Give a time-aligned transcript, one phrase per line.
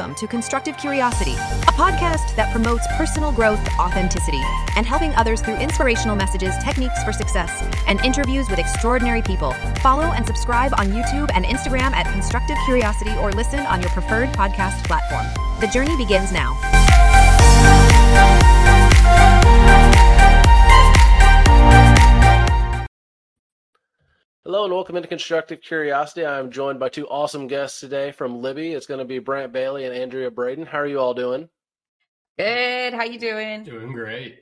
[0.00, 4.40] Welcome to Constructive Curiosity, a podcast that promotes personal growth, authenticity,
[4.74, 9.52] and helping others through inspirational messages, techniques for success, and interviews with extraordinary people.
[9.82, 14.30] Follow and subscribe on YouTube and Instagram at Constructive Curiosity or listen on your preferred
[14.30, 15.26] podcast platform.
[15.60, 16.79] The journey begins now.
[24.60, 26.26] Hello and welcome into Constructive Curiosity.
[26.26, 28.74] I'm joined by two awesome guests today from Lybbie.
[28.74, 30.66] It's going to be Brant Bailey and Andrea Braden.
[30.66, 31.48] How are you all doing?
[32.38, 32.92] Good.
[32.92, 33.62] How you doing?
[33.62, 34.40] Doing great.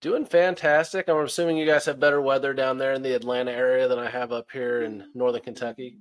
[0.00, 1.06] Doing fantastic.
[1.06, 4.08] I'm assuming you guys have better weather down there in the Atlanta area than I
[4.08, 5.98] have up here in northern Kentucky.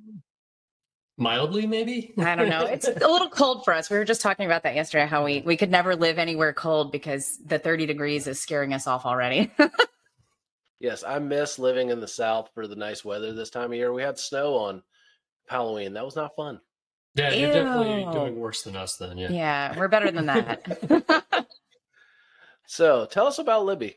[1.17, 2.13] Mildly, maybe.
[2.19, 2.63] I don't know.
[2.67, 3.89] It's a little cold for us.
[3.89, 5.07] We were just talking about that yesterday.
[5.07, 8.87] How we we could never live anywhere cold because the 30 degrees is scaring us
[8.87, 9.51] off already.
[10.81, 13.93] Yes, I miss living in the South for the nice weather this time of year.
[13.93, 14.81] We had snow on
[15.47, 15.93] Halloween.
[15.93, 16.59] That was not fun.
[17.13, 19.17] Yeah, you're definitely doing worse than us then.
[19.17, 19.29] Yeah.
[19.31, 21.45] yeah, we're better than that.
[22.67, 23.95] So tell us about Lybbie.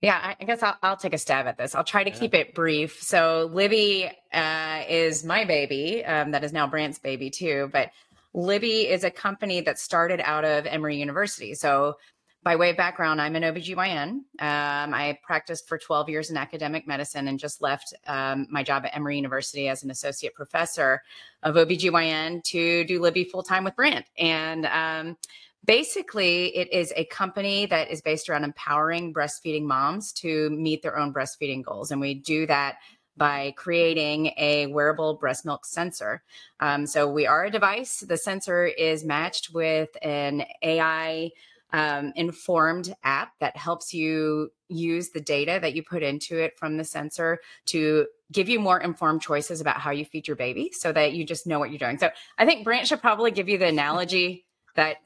[0.00, 1.76] Yeah, I- I guess I'll, I'll take a stab at this.
[1.76, 2.18] I'll try to Yeah.
[2.18, 3.00] keep it brief.
[3.00, 6.04] So, Lybbie uh, is my baby.
[6.04, 7.70] Um, that is now Brant's baby, too.
[7.72, 7.90] But
[8.34, 11.54] Lybbie is a company that started out of Emory University.
[11.54, 11.98] So,
[12.42, 14.08] by way of background, I'm an OBGYN.
[14.08, 18.84] Um, I practiced for 12 years in academic medicine and just left um, my job
[18.84, 21.02] at Emory University as an associate professor
[21.42, 24.06] of OBGYN to do Lybbie full time with Brant.
[24.18, 25.16] And um,
[25.64, 30.98] basically it is a company that is based around empowering breastfeeding moms to meet their
[30.98, 32.78] own breastfeeding goals and we do that
[33.16, 36.22] by creating a wearable breast milk sensor
[36.60, 41.30] um, so we are a device the sensor is matched with an ai
[41.72, 46.76] um, informed app that helps you use the data that you put into it from
[46.76, 50.92] the sensor to give you more informed choices about how you feed your baby so
[50.92, 53.58] that you just know what you're doing so i think brant should probably give you
[53.58, 54.96] the analogy that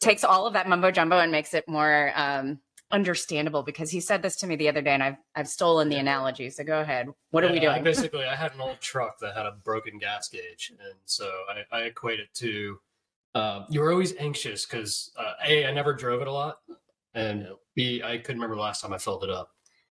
[0.00, 2.58] takes all of that mumbo jumbo and makes it more um,
[2.90, 5.96] understandable because he said this to me the other day and I've I've stolen the
[5.96, 6.50] analogy.
[6.50, 7.08] So go ahead.
[7.30, 7.84] What are we Yeah, I doing?
[7.84, 11.76] basically, I had an old truck that had a broken gas gauge, and so I,
[11.76, 12.78] I equate it to
[13.34, 16.58] uh, you were always anxious because uh, a I never drove it a lot,
[17.14, 19.50] and b I couldn't remember the last time I filled it up.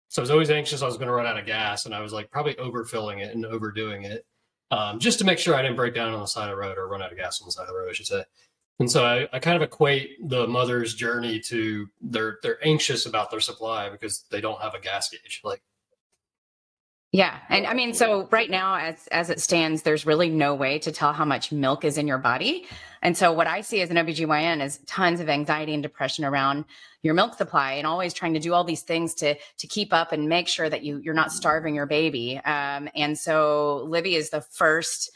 [0.09, 2.01] So I was always anxious I was going to run out of gas, and I
[2.01, 4.27] was like probably overfilling it and overdoing it,
[4.71, 6.77] um, just to make sure I didn't break down on the side of the road
[6.77, 8.25] or run out of gas on the side of the road, I should say.
[8.79, 13.31] And so I, I kind of equate the mother's journey to they're they're anxious about
[13.31, 15.41] their supply because they don't have a gas gauge.
[15.45, 15.63] Like
[17.13, 17.39] Yeah.
[17.51, 20.91] And I mean, so right now, as as it stands, there's really no way to
[20.91, 22.67] tell how much milk is in your body.
[23.03, 26.65] And so what I see as an OBGYN is tons of anxiety and depression around
[27.03, 30.13] your milk supply and always trying to do all these things to to keep up
[30.13, 32.39] and make sure that you you're not starving your baby.
[32.39, 35.11] Um, and so Lybbie is the first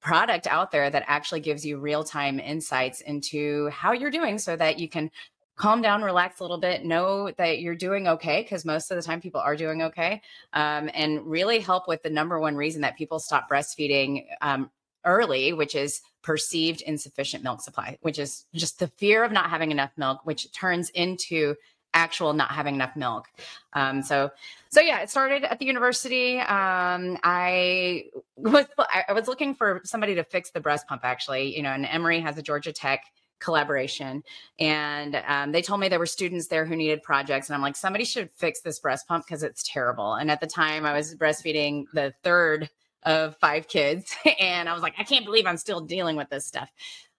[0.00, 4.78] product out there that actually gives you real-time insights into how you're doing so that
[4.78, 5.10] you can
[5.58, 9.02] calm down relax a little bit know that you're doing okay because most of the
[9.02, 10.22] time people are doing okay
[10.54, 14.70] um, and really help with the number one reason that people stop breastfeeding um,
[15.04, 19.70] early, which is perceived insufficient milk supply, which is just the fear of not having
[19.70, 21.54] enough milk, which turns into
[21.94, 23.26] actual not having enough milk.
[23.72, 24.30] Um, so,
[24.68, 26.38] so yeah, it started at the university.
[26.38, 28.04] Um, I
[28.36, 28.66] was
[29.08, 31.56] I was looking for somebody to fix the breast pump, actually.
[31.56, 33.04] You know, and Emory has a Georgia Tech
[33.38, 34.22] collaboration.
[34.58, 37.76] And um, they told me there were students there who needed projects and i'm like
[37.76, 40.14] somebody should fix this breast pump because it's terrible.
[40.14, 42.68] And at the time i was breastfeeding the third
[43.04, 46.46] of five kids and i was like i can't believe i'm still dealing with this
[46.46, 46.70] stuff.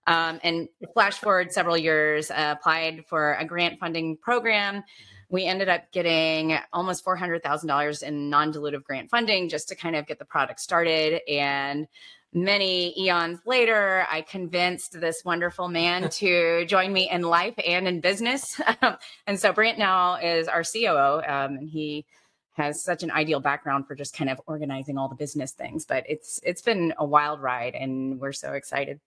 [0.07, 4.83] Um, and flash forward several years uh, applied for a grant funding program.
[5.29, 10.17] We ended up getting almost $400000 in non-dilutive grant funding just to kind of get
[10.17, 11.21] the product started.
[11.29, 11.87] And
[12.33, 18.01] many eons later, I convinced this wonderful man to join me in life and in
[18.01, 18.59] business.
[19.27, 22.05] and so Brant now is our COO, um, and he
[22.53, 25.85] has such an ideal background for just kind of organizing all the business things.
[25.85, 28.99] But it's it's been a wild ride, and we're so excited.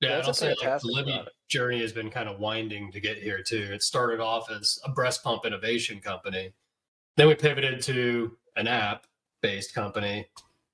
[0.00, 2.92] Yeah, That's and a I'll say like the Lybbie journey has been kind of winding
[2.92, 3.68] to get here too.
[3.72, 6.52] It started off as a breast pump innovation company.
[7.16, 9.06] Then we pivoted to an app
[9.40, 10.26] based company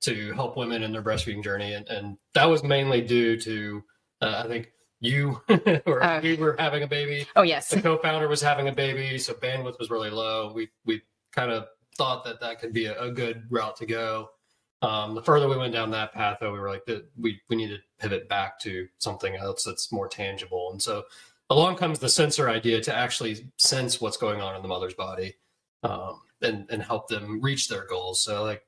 [0.03, 1.75] to help women in their breastfeeding journey.
[1.75, 3.85] And, and that was mainly due to,
[4.21, 5.41] uh, I think you
[5.87, 7.27] or Uh, we were having a baby.
[7.37, 10.53] Oh yes, The co-founder was having a baby, so bandwidth was really low.
[10.53, 11.03] We, we
[11.33, 11.67] kind of
[11.97, 14.31] thought that that could be a, a good route to go.
[14.83, 17.57] Um, the further we went down that path, though, we were like, that we we
[17.57, 20.71] need to pivot back to something else that's more tangible.
[20.73, 21.05] And so,
[21.51, 25.37] along comes the sensor idea to actually sense what's going on in the mother's body,
[25.85, 28.25] um, and and help them reach their goals.
[28.25, 28.63] So, like,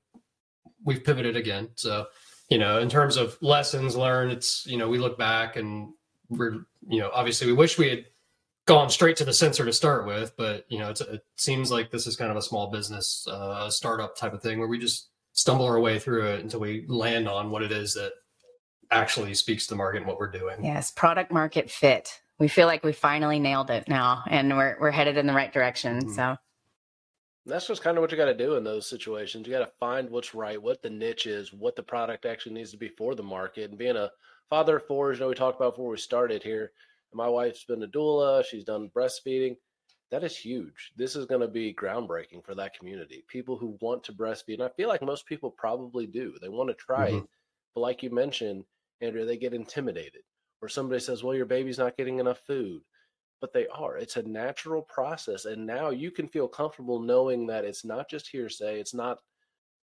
[0.84, 1.70] we've pivoted again.
[1.74, 2.06] So,
[2.48, 5.92] you know, in terms of lessons learned, it's you know we look back and
[6.28, 8.04] we're you know obviously we wish we had
[8.66, 12.06] gone straight to the sensor to start with, but you know it seems like this
[12.06, 15.66] is kind of a small business uh, startup type of thing where we just stumble
[15.66, 18.12] our way through it until we land on what it is that
[18.90, 20.64] actually speaks to the market and what we're doing.
[20.64, 22.20] Yes, product market fit.
[22.38, 25.52] We feel like we finally nailed it now, and we're we're headed in the right
[25.52, 26.00] direction.
[26.00, 26.14] Mm-hmm.
[26.14, 26.36] So
[27.46, 29.46] that's just kind of what you got to do in those situations.
[29.46, 32.70] You got to find what's right, what the niche is, what the product actually needs
[32.70, 33.70] to be for the market.
[33.70, 34.10] And being a
[34.48, 36.72] father of four, as you know, we talked about before we started here.
[37.12, 38.44] My wife's been a doula.
[38.44, 39.56] She's done breastfeeding.
[40.10, 40.92] That is huge.
[40.96, 43.24] This is going to be groundbreaking for that community.
[43.28, 46.34] People who want to breastfeed, and I feel like most people probably do.
[46.40, 47.18] They want to try mm-hmm.
[47.18, 47.24] it,
[47.74, 48.64] but like you mentioned,
[49.00, 50.22] Andrea, they get intimidated.
[50.62, 52.82] Or somebody says, "Well, your baby's not getting enough food,"
[53.44, 53.98] but they are.
[53.98, 58.26] It's a natural process, and now you can feel comfortable knowing that it's not just
[58.26, 58.80] hearsay.
[58.80, 59.18] It's not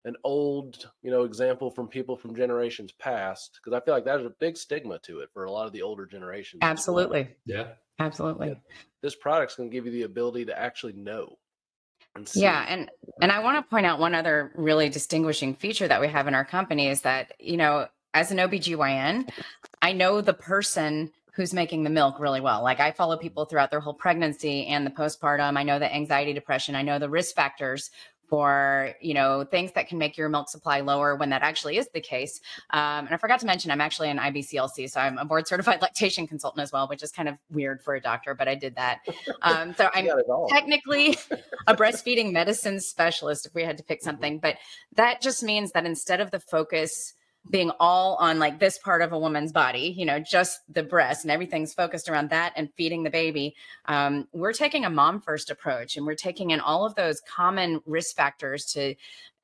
[0.05, 4.19] an old, you know, example from people from generations past because I feel like that
[4.19, 6.61] is a big stigma to it for a lot of the older generations.
[6.63, 7.27] Absolutely.
[7.45, 7.67] Yeah.
[7.99, 8.47] Absolutely.
[8.47, 8.55] Yeah.
[9.03, 11.37] This product's going to give you the ability to actually know.
[12.15, 12.89] And yeah, and
[13.21, 16.33] and I want to point out one other really distinguishing feature that we have in
[16.33, 17.85] our company is that, you know,
[18.15, 19.29] as an OBGYN,
[19.79, 22.63] I know the person who's making the milk really well.
[22.63, 25.57] Like I follow people throughout their whole pregnancy and the postpartum.
[25.57, 26.75] I know the anxiety, depression.
[26.75, 27.89] I know the risk factors
[28.29, 31.87] for you know things that can make your milk supply lower when that actually is
[31.93, 32.39] the case.
[32.69, 35.81] Um, and I forgot to mention I'm actually an IBCLC, so I'm a board certified
[35.83, 38.75] lactation consultant as well, which is kind of weird for a doctor, but I did
[38.75, 38.99] that.
[39.41, 40.07] Um, so I'm
[40.49, 41.17] technically
[41.67, 44.05] a breastfeeding medicine specialist if we had to pick mm-hmm.
[44.05, 44.57] something, but
[44.95, 47.13] that just means that instead of the focus
[47.49, 51.25] being all on like this part of a woman's body, you know, just the breast
[51.25, 53.55] and everything's focused around that and feeding the baby.
[53.85, 57.81] Um, we're taking a mom first approach and we're taking in all of those common
[57.85, 58.95] risk factors to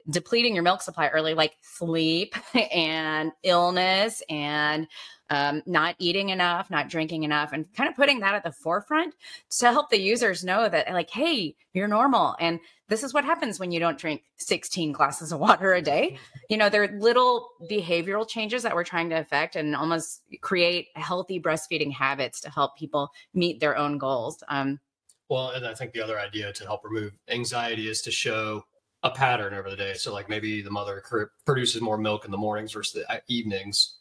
[0.10, 2.36] depleting your milk supply early, like sleep
[2.74, 4.88] and illness and
[5.30, 9.14] um, not eating enough, not drinking enough, and kind of putting that at the forefront
[9.60, 12.36] to help the users know that, like, hey, you're normal.
[12.40, 16.18] And this is what happens when you don't drink 16 glasses of water a day.
[16.50, 20.88] You know, there are little behavioral changes that we're trying to affect and almost create
[20.96, 24.42] healthy breastfeeding habits to help people meet their own goals.
[24.48, 24.80] Um,
[25.30, 28.64] well, and I think the other idea to help remove anxiety is to show
[29.04, 29.94] a pattern over the day.
[29.94, 31.04] So, like maybe the mother
[31.46, 33.96] produces more milk in the mornings versus the uh, evenings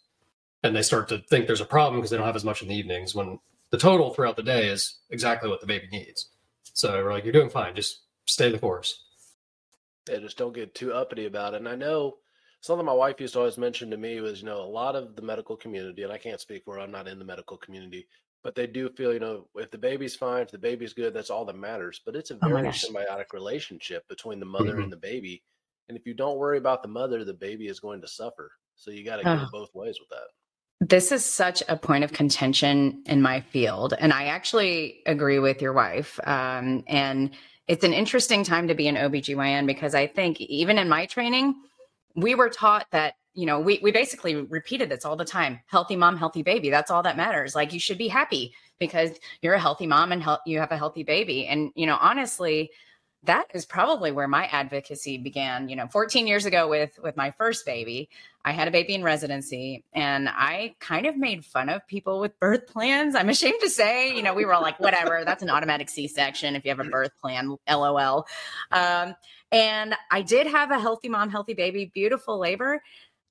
[0.62, 2.68] and they start to think there's a problem because they don't have as much in
[2.68, 3.38] the evenings when
[3.70, 6.30] the total throughout the day is exactly what the baby needs.
[6.72, 7.74] So we're like, you're doing fine.
[7.74, 9.04] Just stay the course.
[10.08, 11.58] Yeah, just don't get too uppity about it.
[11.58, 12.16] And I know
[12.60, 15.14] something my wife used to always mention to me was, you know, a lot of
[15.14, 18.06] the medical community, and I can't speak for I'm not in the medical community,
[18.42, 21.30] but they do feel, you know, if the baby's fine, if the baby's good, that's
[21.30, 22.00] all that matters.
[22.04, 24.82] But it's a oh very oh symbiotic relationship between the mother mm-hmm.
[24.82, 25.42] and the baby.
[25.88, 28.52] And if you don't worry about the mother, the baby is going to suffer.
[28.76, 30.28] So you got to go both ways with that.
[30.80, 33.94] This is such a point of contention in my field.
[33.98, 36.20] And I actually agree with your wife.
[36.24, 37.30] Um, and
[37.66, 41.56] it's an interesting time to be an OBGYN because I think even in my training,
[42.14, 45.94] we were taught that, you know, we, we basically repeated this all the time healthy
[45.94, 46.70] mom, healthy baby.
[46.70, 47.54] That's all that matters.
[47.54, 49.12] Like you should be happy because
[49.42, 51.46] you're a healthy mom and you have a healthy baby.
[51.46, 52.72] And, you know, honestly,
[53.24, 57.32] that is probably where my advocacy began you know 14 years ago with with my
[57.32, 58.08] first baby
[58.44, 62.38] i had a baby in residency and i kind of made fun of people with
[62.38, 65.50] birth plans i'm ashamed to say you know we were all like whatever that's an
[65.50, 68.24] automatic c-section if you have a birth plan lol
[68.70, 69.14] um,
[69.50, 72.80] and i did have a healthy mom healthy baby beautiful labor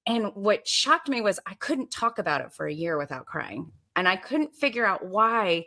[0.08, 3.72] and what shocked me was i couldn't talk about it for a year without crying
[3.96, 5.66] and i couldn't figure out why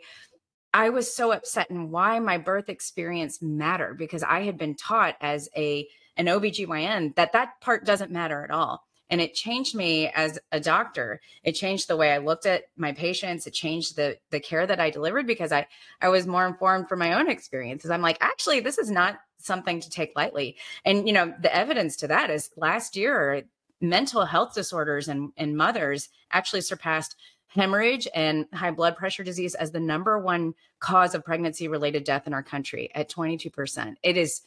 [0.73, 5.15] I was so upset and why my birth experience mattered because I had been taught
[5.19, 8.83] as a an OBGYN that that part doesn't matter at all.
[9.09, 11.19] And it changed me as a doctor.
[11.43, 13.45] It changed the way I looked at my patients.
[13.45, 15.67] It changed the the care that I delivered because I
[15.99, 17.91] I was more informed from my own experiences.
[17.91, 20.55] I'm like, actually, this is not something to take lightly.
[20.85, 23.43] And you know, the evidence to that is last year
[23.81, 27.15] mental health disorders and, and mothers actually surpassed
[27.47, 32.27] hemorrhage and high blood pressure disease as the number one cause of pregnancy related death
[32.27, 33.95] in our country at 22%.
[34.03, 34.41] It is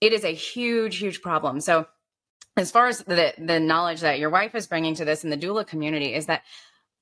[0.00, 1.60] it is a huge huge problem.
[1.60, 1.86] So
[2.56, 5.36] as far as the the knowledge that your wife is bringing to this in the
[5.36, 6.42] doula community is that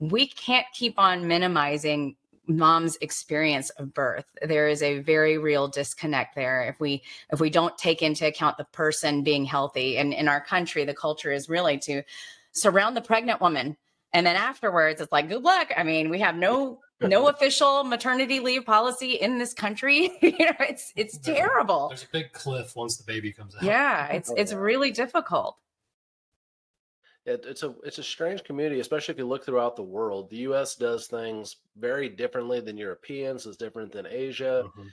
[0.00, 6.34] we can't keep on minimizing mom's experience of birth there is a very real disconnect
[6.34, 10.28] there if we if we don't take into account the person being healthy and in
[10.28, 12.02] our country the culture is really to
[12.52, 13.76] surround the pregnant woman
[14.14, 15.72] and then afterwards, it's like, good luck.
[15.76, 20.12] I mean, we have no no official maternity leave policy in this country.
[20.22, 21.88] you know, it's it's terrible.
[21.88, 23.64] There's a big cliff once the baby comes out.
[23.64, 25.56] Yeah, it's it's really difficult.
[27.26, 30.30] It, it's a it's a strange community, especially if you look throughout the world.
[30.30, 30.76] The U.S.
[30.76, 33.46] does things very differently than Europeans.
[33.46, 34.64] Is different than Asia.
[34.66, 34.88] Mm-hmm.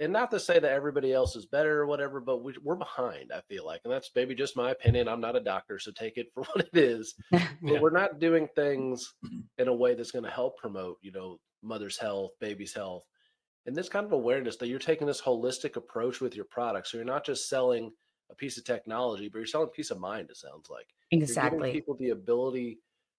[0.00, 3.30] And not to say that everybody else is better or whatever, but we, are behind.
[3.32, 5.06] I feel like, and that's maybe just my opinion.
[5.06, 7.14] I'm not a doctor, so take it for what it is.
[7.30, 7.46] yeah.
[7.62, 9.14] But we're not doing things
[9.58, 13.04] in a way that's going to help promote, you know, mother's health, baby's health,
[13.66, 16.88] and this kind of awareness that you're taking this holistic approach with your product.
[16.88, 17.92] So you're not just selling
[18.30, 20.30] a piece of technology, but you're selling peace of mind.
[20.30, 22.78] It sounds like exactly people the ability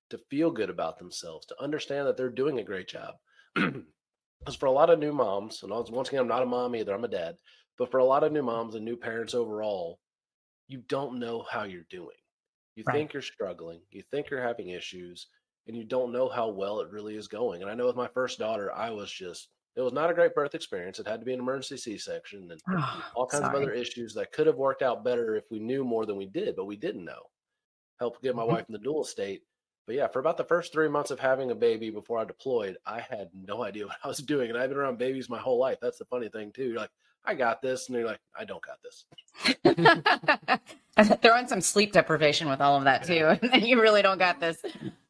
[0.09, 3.15] to feel good about themselves, to understand that they're doing a great job.
[4.39, 6.93] Because for a lot of new moms, and once again, I'm not a mom either,
[6.93, 7.37] I'm a dad,
[7.77, 8.47] but for a lot of new mm-hmm.
[8.47, 9.99] moms and new parents overall,
[10.67, 12.17] you don't know how you're doing.
[12.75, 12.93] You right.
[12.93, 15.27] think you're struggling, you think you're having issues,
[15.67, 17.61] and you don't know how well it really is going.
[17.61, 20.35] And I know with my first daughter, I was just it was not a great
[20.35, 20.99] birth experience.
[20.99, 23.57] It had to be an emergency C-section and oh, all kinds sorry.
[23.57, 26.27] of other issues that could have worked out better if we knew more than we
[26.27, 27.23] did, but we didn't know.
[27.99, 28.53] Helped get my mm-hmm.
[28.53, 29.41] wife in the dual state.
[29.85, 32.77] But yeah, for about the first three months of having a baby before I deployed,
[32.85, 34.49] I had no idea what I was doing.
[34.49, 35.79] And I've been around babies my whole life.
[35.81, 36.65] That's the funny thing too.
[36.65, 36.91] You're like,
[37.25, 37.87] I got this.
[37.87, 39.05] And you're like, I don't got this.
[41.21, 43.37] Throw in some sleep deprivation with all of that too.
[43.51, 44.61] And you really don't got this.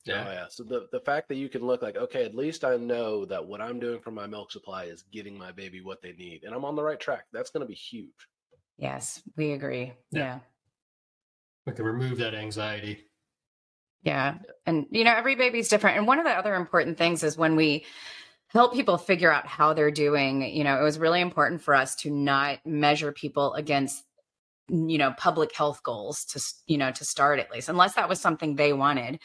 [0.05, 0.25] Yeah.
[0.27, 0.45] Oh, yeah.
[0.49, 3.45] So the, the fact that you can look like, okay, at least I know that
[3.45, 6.43] what I'm doing for my milk supply is getting my baby what they need.
[6.43, 7.25] And I'm on the right track.
[7.31, 8.09] That's going to be huge.
[8.77, 9.93] Yes, we agree.
[10.11, 10.19] Yeah.
[10.19, 10.39] yeah.
[11.65, 13.05] We can remove that anxiety.
[14.01, 14.39] Yeah.
[14.65, 15.97] And, you know, every baby's different.
[15.97, 17.85] And one of the other important things is when we
[18.47, 21.95] help people figure out how they're doing, you know, it was really important for us
[21.97, 24.03] to not measure people against
[24.69, 28.19] you know public health goals to you know to start at least unless that was
[28.19, 29.19] something they wanted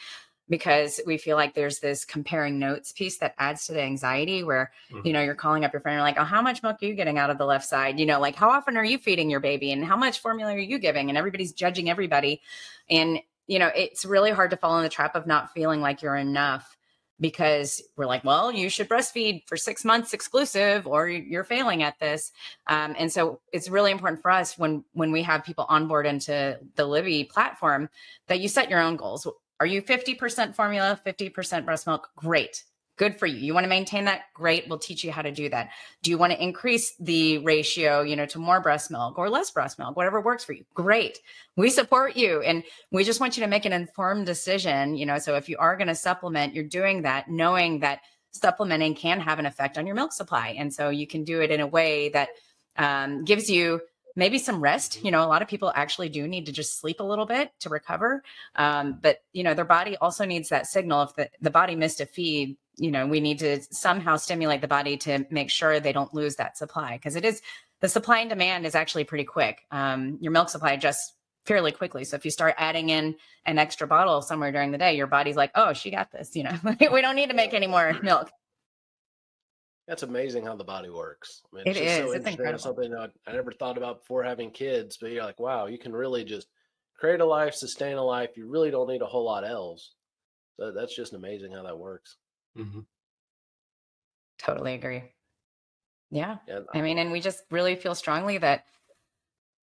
[0.49, 4.71] because we feel like there's this comparing notes piece that adds to the anxiety where
[4.91, 5.05] mm-hmm.
[5.05, 6.95] you know you're calling up your friend you're like oh how much milk are you
[6.95, 7.99] getting out of the left side?
[7.99, 10.59] You know like how often are you feeding your baby and how much formula are
[10.59, 11.09] you giving?
[11.09, 12.41] And everybody's judging everybody.
[12.89, 16.01] And you know it's really hard to fall in the trap of not feeling like
[16.01, 16.75] you're enough
[17.21, 21.99] because we're like well you should breastfeed for six months exclusive or you're failing at
[21.99, 22.31] this.
[22.65, 26.07] Um, and so it's really important for us when when we have people on board
[26.07, 27.89] into the Lybbie platform
[28.27, 29.27] that you set your own goals
[29.59, 32.09] are you 50% formula, 50% breast milk?
[32.15, 32.63] Great.
[32.99, 33.37] Good for you.
[33.37, 34.23] You want to maintain that?
[34.33, 34.67] Great.
[34.67, 35.69] We'll teach you how to do that.
[36.03, 39.51] Do you want to increase the ratio, you know, to more breast milk or less
[39.51, 40.65] breast milk, whatever works for you?
[40.73, 41.19] Great.
[41.55, 42.41] We support you.
[42.41, 45.17] And we just want you to make an informed decision, you know.
[45.17, 48.01] So if you are going to supplement, you're doing that knowing that
[48.31, 50.55] supplementing can have an effect on your milk supply.
[50.57, 52.29] And so you can do it in a way that
[52.75, 53.79] um, gives you
[54.19, 55.03] maybe some rest.
[55.03, 57.51] You know, a lot of people actually do need to just sleep a little bit
[57.61, 58.21] to recover.
[58.55, 61.03] Um, but, you know, their body also needs that signal.
[61.03, 64.67] If the, the body missed a feed, you know, we need to somehow stimulate the
[64.67, 67.41] body to make sure they don't lose that supply because it is
[67.81, 69.65] the supply and demand is actually pretty quick.
[69.71, 71.13] Um, your milk supply adjusts
[71.45, 72.03] fairly quickly.
[72.03, 75.35] So if you start adding in an extra bottle somewhere during the day, your body's
[75.35, 76.35] like, oh, she got this.
[76.35, 76.59] You know,
[76.91, 78.29] we don't need to make any more milk.
[79.89, 81.41] That's amazing how the body works.
[81.51, 81.97] I mean, it's it is.
[81.97, 82.59] So it's incredible.
[82.59, 85.93] Something I, I never thought about before having kids, but you're like, wow, you can
[85.93, 86.45] really just
[86.95, 88.37] create a life, sustain a life.
[88.37, 89.95] You really don't need a whole lot else.
[90.59, 92.17] So that's just amazing how that works.
[92.55, 92.81] Mm-hmm.
[94.37, 95.01] Totally agree.
[96.11, 96.37] Yeah.
[96.47, 96.59] yeah.
[96.71, 98.65] I mean, and we just really feel strongly that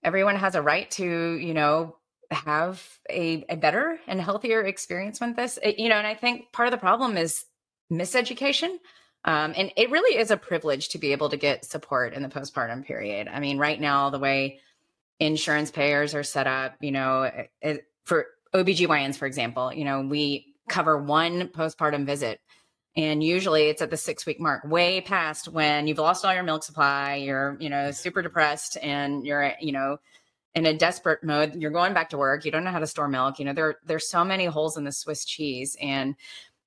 [0.02, 1.98] everyone has a right to, you know,
[2.32, 5.56] have a, a better and healthier experience with this.
[5.62, 7.44] It, you know, and I think part of the problem is
[7.92, 8.78] miseducation.
[9.26, 12.28] Um, and it really is a privilege to be able to get support in the
[12.28, 13.26] postpartum period.
[13.28, 14.60] I mean, right now, the way
[15.18, 19.84] insurance payers are set up, you know, it, eh, eh, for OBGYNs, for example, you
[19.84, 22.40] know, we cover one postpartum visit.
[22.96, 26.44] And usually it's at the six week mark, way past when you've lost all your
[26.44, 29.98] milk supply, you're, you know, super depressed and you're, you know,
[30.54, 31.54] in a desperate mode.
[31.56, 32.44] You're going back to work.
[32.44, 33.38] You don't know how to store milk.
[33.38, 35.76] You know, there there's so many holes in the Swiss cheese.
[35.82, 36.14] And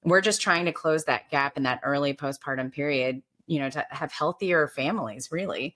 [0.03, 3.85] we're just trying to close that gap in that early postpartum period, you know, to
[3.89, 5.75] have healthier families, really.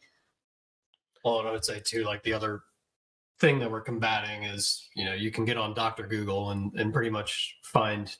[1.23, 2.61] Well, and I would say too, like the other
[3.39, 6.07] thing that we're combating is, you know, you can get on Dr.
[6.07, 8.15] Google and, and pretty much find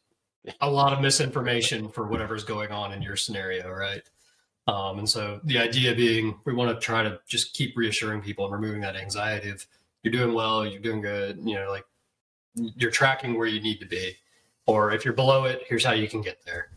[0.60, 4.02] a lot of misinformation for whatever's going on in your scenario, right?
[4.68, 8.46] Um, and so the idea being we want to try to just keep reassuring people
[8.46, 9.66] and removing that anxiety of
[10.04, 11.86] you're doing well, you're doing good, you know, like
[12.56, 14.16] you're tracking where you need to be
[14.65, 16.70] or if you're below it, here's how you can get there.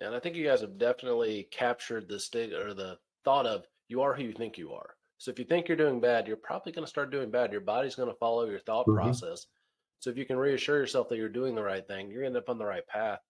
[0.00, 3.66] Yeah, and I think you guys have definitely captured the state or the thought of
[3.88, 4.90] you are who you think you are.
[5.18, 7.52] So if you think you're doing bad, you're probably going to start doing bad.
[7.52, 8.96] Your body's going to follow your thought mm-hmm.
[8.96, 9.46] process.
[10.04, 12.36] So if you can reassure yourself that you're doing the right thing, you're gonna end
[12.36, 13.20] up on the right path.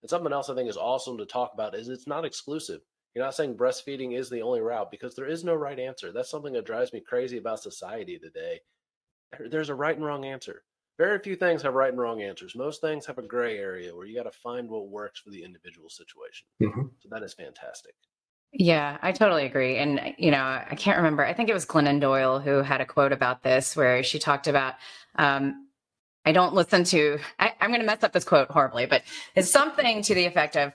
[0.00, 2.80] And something else I think is awesome to talk about is it's not exclusive.
[3.14, 6.10] You're not saying breastfeeding is the only route because there is no right answer.
[6.10, 8.60] That's something that drives me crazy about society today.
[9.50, 10.62] There's a right and wrong answer.
[10.98, 12.54] Very few things have right and wrong answers.
[12.54, 15.42] Most things have a gray area where you got to find what works for the
[15.42, 16.46] individual situation.
[16.62, 16.82] Mm-hmm.
[17.00, 17.94] So that is fantastic.
[18.52, 19.78] Yeah, I totally agree.
[19.78, 22.86] And, you know, I can't remember, I think it was Glennon Doyle who had a
[22.86, 24.74] quote about this where she talked about,
[25.16, 25.68] um,
[26.24, 29.02] I don't listen to, I, I'm going to mess up this quote horribly, but
[29.34, 30.72] it's something to the effect of,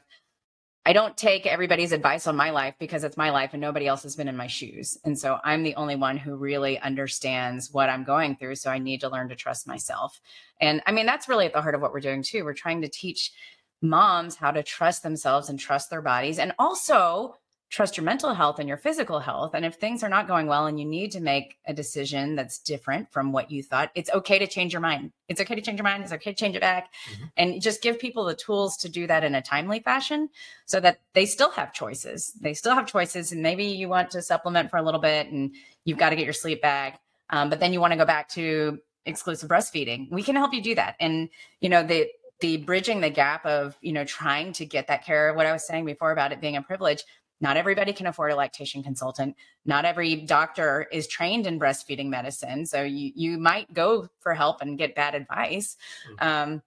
[0.88, 4.03] I don't take everybody's advice on my life because it's my life and nobody else
[4.03, 4.98] has been in my shoes.
[5.03, 8.56] And so I'm the only one who really understands what I'm going through.
[8.56, 10.22] So I need to learn to trust myself.
[10.62, 12.46] And I mean, that's really at the heart of what we're doing too.
[12.46, 13.34] We're trying to teach
[13.82, 17.36] moms how to trust themselves and trust their bodies and also
[17.69, 19.51] trust your mental health and your physical health.
[19.53, 22.59] And if things are not going well and you need to make a decision that's
[22.59, 25.12] different from what you thought, it's okay to change your mind.
[25.27, 26.03] It's okay to change your mind.
[26.03, 26.93] It's okay to change it back.
[27.12, 27.24] Mm-hmm.
[27.36, 30.29] And just give people the tools to do that in a timely fashion
[30.65, 32.31] so that they still have choices.
[32.39, 33.33] They still have choices.
[33.33, 36.25] And maybe you want to supplement for a little bit and you've got to get
[36.25, 37.01] your sleep back.
[37.29, 40.09] Um, but then you want to go back to exclusive breastfeeding.
[40.09, 40.95] We can help you do that.
[41.01, 41.27] And,
[41.59, 42.07] you know, the,
[42.39, 45.65] the bridging the gap of you know trying to get that care what i was
[45.65, 47.03] saying before about it being a privilege
[47.39, 49.36] not everybody can afford a lactation consultant.
[49.65, 52.65] Not every doctor is trained in breastfeeding medicine.
[52.65, 55.77] So you, you might go for help and get bad advice.
[56.20, 56.27] Mm-hmm.
[56.27, 56.62] Um,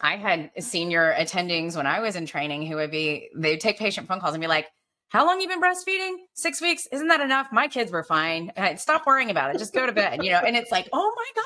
[0.00, 4.06] I had senior attendings when I was in training who would be, they'd take patient
[4.08, 4.68] phone calls and be like,
[5.08, 6.14] how long you been breastfeeding?
[6.34, 6.86] Six weeks?
[6.92, 7.48] Isn't that enough?
[7.50, 8.52] My kids were fine.
[8.76, 9.58] Stop worrying about it.
[9.58, 10.38] Just go to bed, you know?
[10.38, 11.42] And it's like, oh my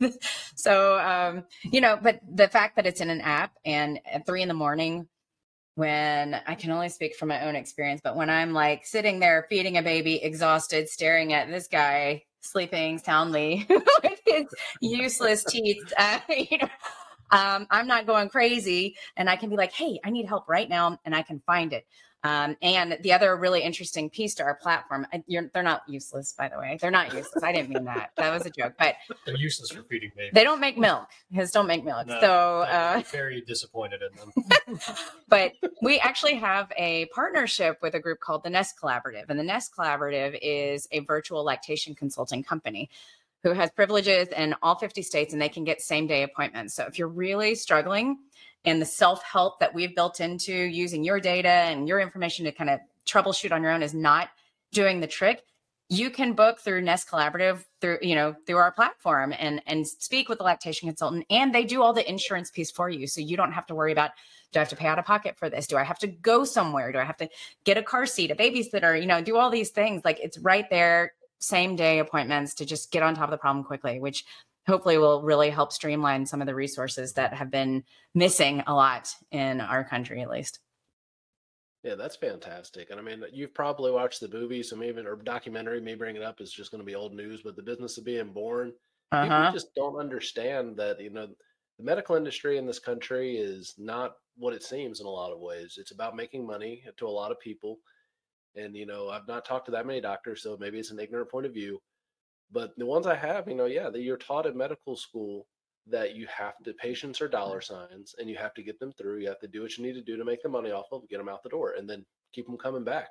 [0.00, 0.12] gosh.
[0.56, 4.40] so, um, you know, but the fact that it's in an app and at three
[4.40, 5.08] in the morning,
[5.76, 9.46] when I can only speak from my own experience, but when I'm like sitting there
[9.48, 13.66] feeding a baby, exhausted, staring at this guy sleeping soundly
[14.02, 14.46] with his
[14.80, 16.68] useless teeth, uh, you know,
[17.30, 20.68] um, I'm not going crazy, and I can be like, "Hey, I need help right
[20.68, 21.86] now," and I can find it.
[22.26, 26.58] Um, and the other really interesting piece to our platform, they're not useless, by the
[26.58, 26.76] way.
[26.80, 27.44] They're not useless.
[27.44, 28.10] I didn't mean that.
[28.16, 28.74] That was a joke.
[28.78, 30.32] But they're useless for feeding babies.
[30.32, 31.08] They don't make milk.
[31.30, 32.08] His don't make milk.
[32.08, 34.80] No, so uh, very disappointed in them.
[35.28, 39.44] but we actually have a partnership with a group called the Nest Collaborative, and the
[39.44, 42.90] Nest Collaborative is a virtual lactation consulting company
[43.46, 46.74] who has privileges in all 50 states and they can get same day appointments.
[46.74, 48.18] So if you're really struggling
[48.64, 52.50] and the self help that we've built into using your data and your information to
[52.50, 54.30] kind of troubleshoot on your own is not
[54.72, 55.44] doing the trick
[55.88, 60.28] you can book through nest collaborative through you know through our platform and and speak
[60.28, 63.06] with the lactation consultant and they do all the insurance piece for you.
[63.06, 64.10] So you don't have to worry about
[64.52, 65.66] do i have to pay out of pocket for this?
[65.66, 66.90] Do i have to go somewhere?
[66.90, 67.28] Do i have to
[67.64, 70.04] get a car seat a babysitter you know do all these things?
[70.04, 73.64] Like it's right there same day appointments to just get on top of the problem
[73.64, 74.24] quickly which
[74.66, 79.14] hopefully will really help streamline some of the resources that have been missing a lot
[79.30, 80.60] in our country at least
[81.82, 85.80] yeah that's fantastic and i mean you've probably watched the movie so maybe or documentary
[85.80, 88.04] me bringing it up is just going to be old news but the business of
[88.04, 88.72] being born
[89.12, 89.24] uh-huh.
[89.24, 91.28] people just don't understand that you know
[91.78, 95.38] the medical industry in this country is not what it seems in a lot of
[95.38, 97.78] ways it's about making money to a lot of people
[98.56, 101.30] and you know i've not talked to that many doctors so maybe it's an ignorant
[101.30, 101.80] point of view
[102.50, 105.46] but the ones I have, you know, yeah, that you're taught in medical school
[105.88, 109.20] that you have to patients are dollar signs and you have to get them through.
[109.20, 111.08] You have to do what you need to do to make the money off of,
[111.08, 113.08] get them out the door, and then keep them coming back.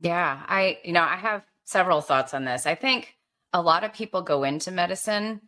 [0.00, 2.66] Yeah, I you know I have several thoughts on this.
[2.66, 3.16] I think
[3.52, 5.40] a lot of people go into medicine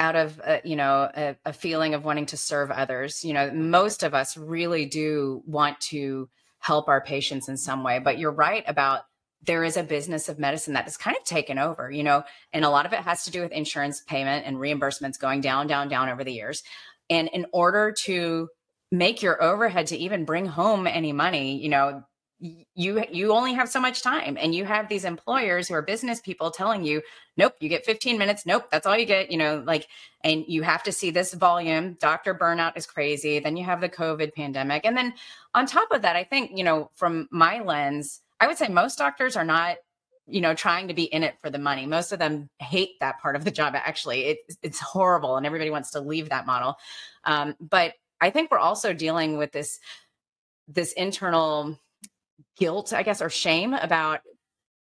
[0.00, 3.24] out of a, you know a, a feeling of wanting to serve others.
[3.24, 7.98] You know, most of us really do want to help our patients in some way.
[7.98, 9.02] But you're right about
[9.46, 12.64] there is a business of medicine that has kind of taken over, you know, and
[12.64, 15.88] a lot of it has to do with insurance payment and reimbursements going down, down,
[15.88, 16.62] down over the years.
[17.08, 18.48] And in order to
[18.90, 22.02] make your overhead to even bring home any money, you know,
[22.40, 26.20] you you only have so much time and you have these employers who are business
[26.20, 27.02] people telling you
[27.36, 29.88] nope you get 15 minutes nope that's all you get you know like
[30.22, 33.88] and you have to see this volume doctor burnout is crazy then you have the
[33.88, 35.12] covid pandemic and then
[35.54, 38.98] on top of that i think you know from my lens I would say most
[38.98, 39.76] doctors are not
[40.26, 41.86] you know trying to be in it for the money.
[41.86, 44.24] Most of them hate that part of the job actually.
[44.24, 46.76] It, it's horrible and everybody wants to leave that model.
[47.24, 49.78] Um, but i think we're also dealing with this
[50.66, 51.78] this internal
[52.58, 54.20] guilt i guess or shame about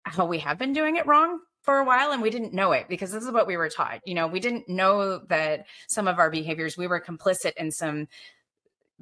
[0.05, 2.87] how we have been doing it wrong for a while and we didn't know it
[2.89, 6.19] because this is what we were taught you know we didn't know that some of
[6.19, 8.07] our behaviors we were complicit in some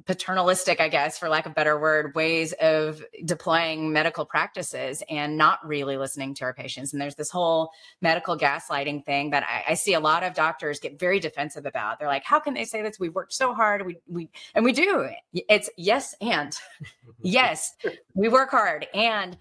[0.05, 5.37] paternalistic, I guess, for lack of a better word, ways of deploying medical practices and
[5.37, 6.93] not really listening to our patients.
[6.93, 10.79] And there's this whole medical gaslighting thing that I, I, see a lot of doctors
[10.79, 11.99] get very defensive about.
[11.99, 12.99] They're like, "How can they say this?
[12.99, 13.85] We worked so hard.
[13.85, 15.09] We we and we do.
[15.33, 16.55] It's yes and
[17.21, 17.73] yes,
[18.13, 19.37] we work hard and."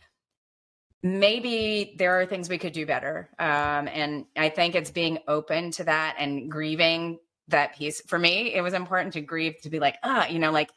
[1.05, 3.29] maybe there are things we could do better.
[3.39, 7.19] Um, and I think it's being open to that and grieving
[7.53, 8.03] that piece.
[8.03, 10.71] For me, it was important to grieve to be like, ah, you know, like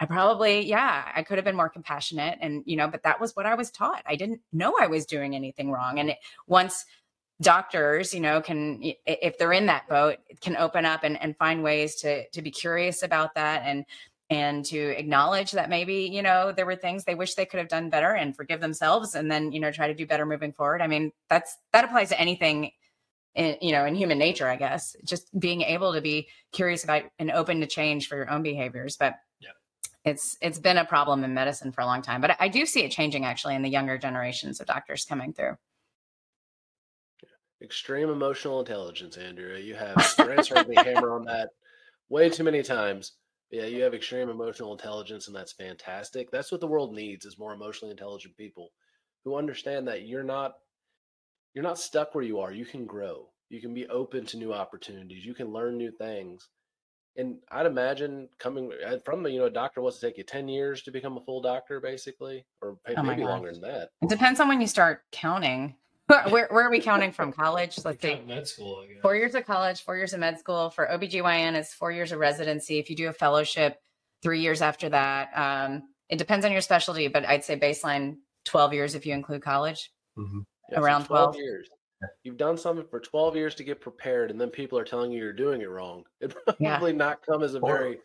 [0.00, 2.38] I probably, yeah, I could have been more compassionate.
[2.40, 4.02] And, you know, but that was what I was taught.
[4.06, 5.98] I didn't know I was doing anything wrong.
[5.98, 6.84] And it, once
[7.40, 11.62] doctors, you know, can, if they're in that boat, can open up and, and find
[11.62, 13.84] ways to, to be curious about that and,
[14.30, 17.68] and to acknowledge that maybe you know there were things they wish they could have
[17.68, 20.80] done better and forgive themselves and then you know try to do better moving forward
[20.80, 22.70] i mean that's that applies to anything
[23.34, 27.02] in you know in human nature i guess just being able to be curious about
[27.18, 29.50] and open to change for your own behaviors but yeah.
[30.04, 32.84] it's it's been a problem in medicine for a long time but i do see
[32.84, 35.56] it changing actually in the younger generations of doctors coming through
[37.62, 41.50] extreme emotional intelligence andrea you have heard me hammer on that
[42.08, 43.12] way too many times
[43.54, 46.28] yeah, you have extreme emotional intelligence, and that's fantastic.
[46.32, 48.72] That's what the world needs: is more emotionally intelligent people
[49.24, 50.54] who understand that you're not
[51.54, 52.52] you're not stuck where you are.
[52.52, 53.28] You can grow.
[53.48, 55.24] You can be open to new opportunities.
[55.24, 56.48] You can learn new things.
[57.16, 60.48] And I'd imagine coming uh, from you know a doctor wants to take you ten
[60.48, 63.90] years to become a full doctor, basically, or oh maybe longer than that.
[64.02, 65.76] It depends on when you start counting.
[66.28, 67.32] where, where are we counting from?
[67.32, 67.78] College?
[67.82, 68.20] Let's see.
[68.26, 68.84] Med school.
[69.00, 70.68] Four years of college, four years of med school.
[70.68, 72.78] For OBGYN, it's four years of residency.
[72.78, 73.78] If you do a fellowship,
[74.22, 75.30] three years after that.
[75.34, 79.42] Um, it depends on your specialty, but I'd say baseline 12 years if you include
[79.42, 79.90] college.
[80.18, 80.40] Mm-hmm.
[80.70, 81.68] Yeah, Around so 12, 12 years.
[82.22, 85.18] You've done something for 12 years to get prepared, and then people are telling you
[85.18, 86.04] you're doing it wrong.
[86.20, 86.98] It probably yeah.
[86.98, 87.98] not come as a or, very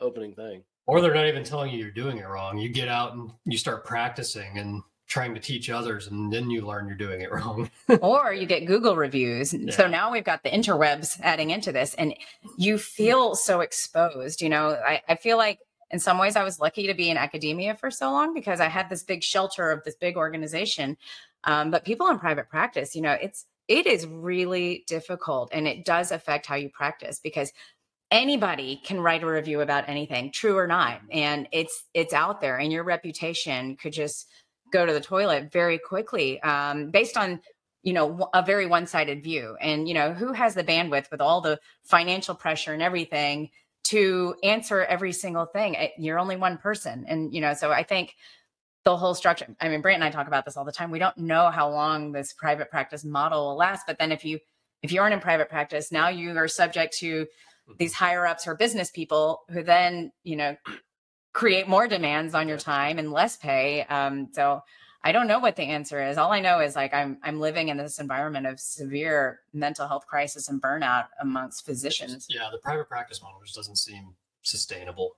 [0.00, 0.62] opening thing.
[0.86, 2.58] Or they're not even telling you you're doing it wrong.
[2.58, 6.60] You get out and you start practicing, and trying to teach others and then you
[6.60, 7.70] learn you're doing it wrong.
[8.02, 9.54] or you get Google reviews.
[9.54, 9.72] Yeah.
[9.72, 12.14] So now we've got the interwebs adding into this and
[12.58, 14.42] you feel so exposed.
[14.42, 17.16] You know, I, I feel like in some ways I was lucky to be in
[17.16, 20.96] academia for so long because I had this big shelter of this big organization.
[21.44, 25.84] Um, but people in private practice, you know, it's it is really difficult and it
[25.84, 27.52] does affect how you practice because
[28.10, 32.56] anybody can write a review about anything true or not and it's it's out there
[32.56, 34.26] and your reputation could just
[34.72, 37.38] go to the toilet very quickly um, based on
[37.82, 41.42] you know a very one-sided view and you know who has the bandwidth with all
[41.42, 43.50] the financial pressure and everything
[43.84, 47.82] to answer every single thing eh, you're only one person and you know so i
[47.82, 48.14] think
[48.84, 50.98] the whole structure i mean brant and i talk about this all the time we
[50.98, 54.38] don't know how long this private practice model will last but then if you
[54.82, 57.26] if you aren't in private practice now you are subject to
[57.78, 60.56] these higher ups or business people who then you know
[61.38, 63.84] create more demands on your time and less pay.
[63.84, 64.60] Um, so
[65.02, 66.18] I don't know what the answer is.
[66.18, 70.06] All I know is like I'm I'm living in this environment of severe mental health
[70.06, 72.26] crisis and burnout amongst physicians.
[72.28, 75.16] Yeah, the private practice model just doesn't seem sustainable,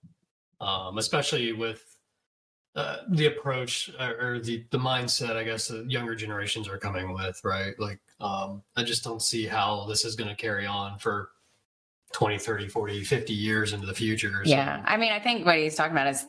[0.61, 1.97] um, especially with
[2.77, 5.37] uh, the approach or, or the the mindset.
[5.37, 7.79] I guess the younger generations are coming with right.
[7.79, 11.31] Like um, I just don't see how this is going to carry on for
[12.13, 14.51] 20 30 40 50 years into the future so.
[14.51, 16.27] yeah i mean i think what he's talking about is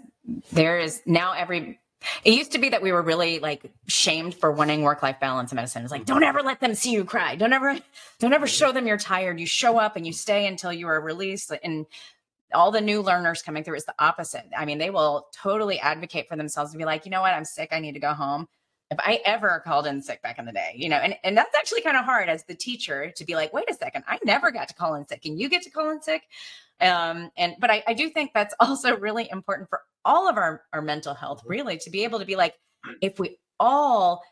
[0.52, 1.80] there is now every
[2.24, 5.56] it used to be that we were really like shamed for wanting work-life balance in
[5.56, 5.84] medicine.
[5.84, 7.36] It's like, don't ever let them see you cry.
[7.36, 7.78] Don't ever,
[8.20, 9.40] don't ever show them you're tired.
[9.40, 11.52] You show up and you stay until you are released.
[11.64, 11.86] And
[12.54, 14.46] all the new learners coming through is the opposite.
[14.58, 17.46] I mean, they will totally advocate for themselves and be like, you know what, I'm
[17.46, 17.70] sick.
[17.72, 18.48] I need to go home
[18.92, 21.56] if I ever called in sick back in the day, you know, and, and that's
[21.56, 24.52] actually kind of hard as the teacher to be like, wait a second, I never
[24.52, 26.24] got to call in sick and you get to call in sick.
[26.82, 30.64] Um, and, but I, I do think that's also really important for all of our,
[30.74, 31.52] our mental health, mm-hmm.
[31.52, 32.56] really, to be able to be like,
[33.02, 34.24] if we all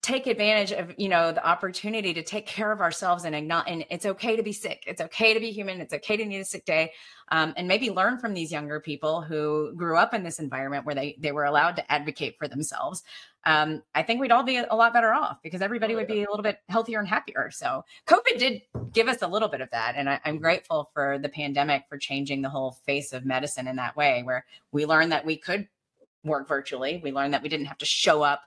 [0.00, 3.84] take advantage of you know the opportunity to take care of ourselves and acknowledge and
[3.90, 6.44] it's okay to be sick it's okay to be human it's okay to need a
[6.44, 6.92] sick day
[7.30, 10.94] um, and maybe learn from these younger people who grew up in this environment where
[10.94, 13.02] they they were allowed to advocate for themselves
[13.44, 16.24] um, i think we'd all be a lot better off because everybody oh, would be
[16.24, 19.70] a little bit healthier and happier so covid did give us a little bit of
[19.70, 23.68] that and I, i'm grateful for the pandemic for changing the whole face of medicine
[23.68, 25.68] in that way where we learned that we could
[26.24, 28.42] work virtually we learned that we didn't have to show up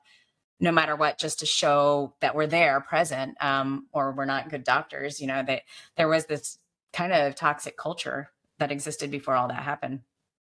[0.61, 4.63] no matter what, just to show that we're there, present, um, or we're not good
[4.63, 5.19] doctors.
[5.19, 5.63] You know that
[5.97, 6.59] there was this
[6.93, 10.01] kind of toxic culture that existed before all that happened.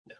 [0.06, 0.14] Yeah,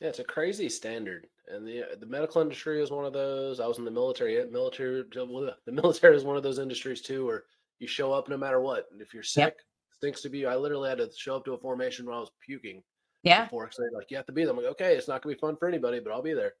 [0.00, 3.60] yeah, it's a crazy standard, and the the medical industry is one of those.
[3.60, 4.38] I was in the military.
[4.38, 7.44] Eh, military, the military is one of those industries too, where
[7.78, 8.86] you show up no matter what.
[8.92, 9.60] And if you're sick, yep.
[9.92, 10.48] stinks to be you.
[10.48, 12.82] I literally had to show up to a formation when I was puking.
[13.22, 13.44] Yeah.
[13.44, 14.50] Before like you have to be there.
[14.50, 16.54] I'm like, okay, it's not gonna be fun for anybody, but I'll be there.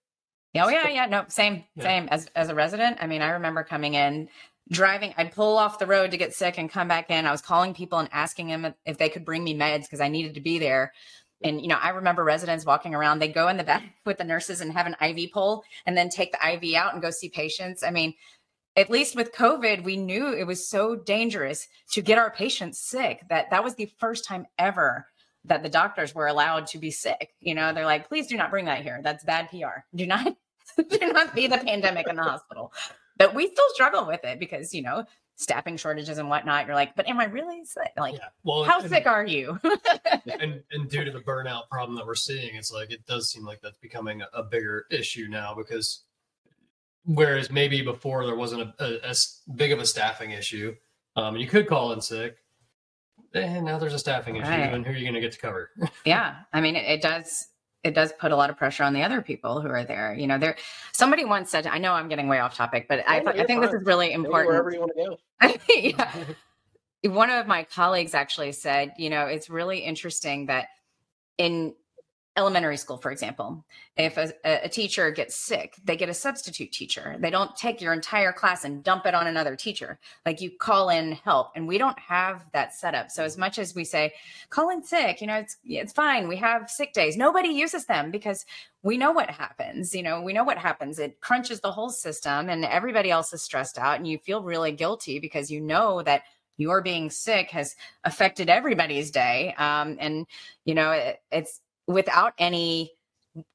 [0.54, 1.82] Oh yeah, yeah, no, same, yeah.
[1.82, 2.98] same as as a resident.
[3.00, 4.28] I mean, I remember coming in,
[4.70, 5.14] driving.
[5.16, 7.26] I'd pull off the road to get sick and come back in.
[7.26, 10.08] I was calling people and asking them if they could bring me meds because I
[10.08, 10.92] needed to be there.
[11.44, 14.24] And you know, I remember residents walking around, they go in the back with the
[14.24, 17.28] nurses and have an IV pole and then take the IV out and go see
[17.28, 17.82] patients.
[17.82, 18.14] I mean,
[18.76, 23.22] at least with COVID, we knew it was so dangerous to get our patients sick
[23.28, 25.06] that that was the first time ever
[25.44, 27.30] that the doctors were allowed to be sick.
[27.40, 29.00] You know, they're like, please do not bring that here.
[29.02, 29.84] That's bad PR.
[29.94, 30.36] Do not
[30.88, 32.72] do not be the pandemic in the hospital.
[33.18, 35.04] But we still struggle with it because, you know,
[35.42, 36.66] staffing shortages and whatnot.
[36.66, 37.92] You're like, but am I really sick?
[37.96, 38.28] Like, yeah.
[38.44, 39.58] well, how and, sick are you?
[40.38, 43.44] and and due to the burnout problem that we're seeing, it's like it does seem
[43.44, 46.04] like that's becoming a, a bigger issue now because
[47.04, 50.74] whereas maybe before there wasn't a, a, as big of a staffing issue,
[51.16, 52.36] um, you could call in sick.
[53.34, 54.74] And now there's a staffing issue, right.
[54.74, 55.70] and who are you going to get to cover?
[56.04, 57.48] yeah, I mean, it, it does
[57.84, 60.14] it does put a lot of pressure on the other people who are there.
[60.14, 60.56] You know, there
[60.92, 63.60] somebody once said, I know I'm getting way off topic, but I, I, think fine.
[63.60, 64.48] this is really important.
[64.48, 65.16] wherever you want to
[65.48, 65.54] go.
[65.74, 66.24] yeah.
[67.12, 70.68] One of my colleagues actually said, you know, it's really interesting that
[71.38, 71.74] in
[72.36, 73.62] elementary school, for example,
[73.96, 77.16] if a, a, teacher gets sick, they get a substitute teacher.
[77.18, 79.98] They don't take your entire class and dump it on another teacher.
[80.24, 83.10] Like you call in help, and we don't have that setup.
[83.10, 84.14] So as much as we say,
[84.48, 86.26] call in sick, you know, it's it's fine.
[86.26, 87.18] We have sick days.
[87.18, 88.46] Nobody uses them because
[88.82, 89.94] we know what happens.
[89.94, 90.98] You know, we know what happens.
[90.98, 94.72] It crunches the whole system, and everybody else is stressed out, and you feel really
[94.72, 96.22] guilty because you know that
[96.56, 99.54] your being sick has affected everybody's day.
[99.58, 100.26] Um, and
[100.64, 101.60] you know, it, it's
[101.92, 102.92] without any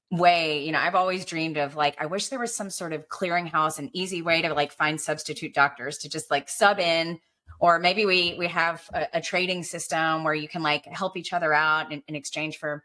[0.09, 3.09] way you know i've always dreamed of like i wish there was some sort of
[3.09, 7.19] clearinghouse an easy way to like find substitute doctors to just like sub in.
[7.59, 11.33] Or maybe we we have a, a trading system where you can like help each
[11.33, 12.83] other out in, in exchange for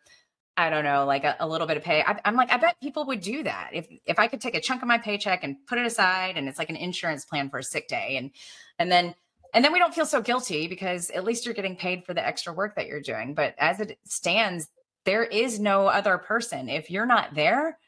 [0.57, 2.03] i don't know like a, a little bit of pay.
[2.03, 3.71] I, i'm like i bet people would do that.
[3.75, 6.49] If if i could take a chunk of my paycheck and put it aside and
[6.49, 8.31] it's like an insurance plan for a sick day and
[8.79, 9.15] and then
[9.55, 12.27] and then we don't feel so guilty because at least you're getting paid for the
[12.27, 13.35] extra work that you're doing.
[13.35, 14.69] But as it stands
[15.05, 16.69] there is no other person.
[16.69, 17.79] If you're not there,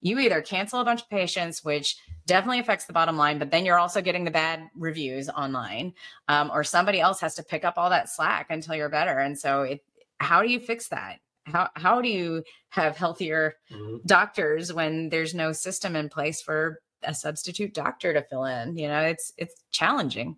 [0.00, 3.64] you either cancel a bunch of patients, which definitely affects the bottom line, but then
[3.64, 5.94] you're also getting the bad reviews online,
[6.28, 9.18] um, or somebody else has to pick up all that slack until you're better.
[9.18, 9.80] And so, it,
[10.18, 11.20] how do you fix that?
[11.44, 13.98] How how do you have healthier mm-hmm.
[14.06, 18.76] doctors when there's no system in place for a substitute doctor to fill in?
[18.76, 20.36] You know, it's it's challenging.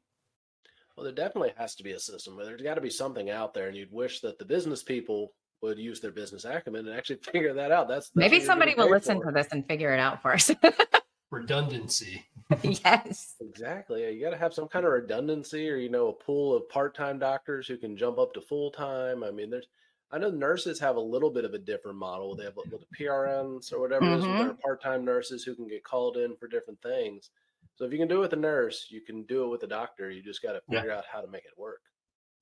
[0.97, 2.37] Well, there definitely has to be a system.
[2.37, 5.79] There's got to be something out there, and you'd wish that the business people would
[5.79, 7.88] use their business acumen and actually figure that out.
[7.88, 9.27] That's, that's maybe somebody will listen for.
[9.27, 10.51] to this and figure it out for us.
[11.31, 12.25] redundancy.
[12.62, 13.35] yes.
[13.40, 14.11] Exactly.
[14.12, 16.97] You got to have some kind of redundancy or, you know, a pool of part
[16.97, 19.23] time doctors who can jump up to full time.
[19.23, 19.68] I mean, there's,
[20.11, 22.35] I know nurses have a little bit of a different model.
[22.35, 24.31] They have with the PRNs or whatever mm-hmm.
[24.31, 27.31] it is, with part time nurses who can get called in for different things.
[27.77, 29.66] So if you can do it with a nurse, you can do it with a
[29.66, 30.11] doctor.
[30.11, 30.99] You just got to figure yeah.
[30.99, 31.83] out how to make it work.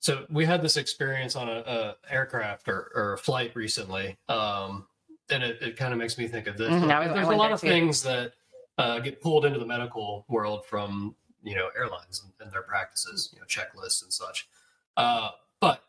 [0.06, 4.86] So we had this experience on a, a aircraft or, or, a flight recently, um,
[5.30, 6.70] and it, it kind of makes me think of this.
[6.70, 6.86] Mm-hmm.
[6.86, 8.34] Like, there's a lot of things that
[8.78, 13.30] uh, get pulled into the medical world from you know airlines and, and their practices,
[13.34, 14.48] you know checklists and such.
[14.96, 15.82] Uh, but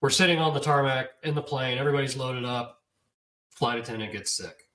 [0.00, 2.84] we're sitting on the tarmac in the plane, everybody's loaded up.
[3.50, 4.68] Flight attendant gets sick,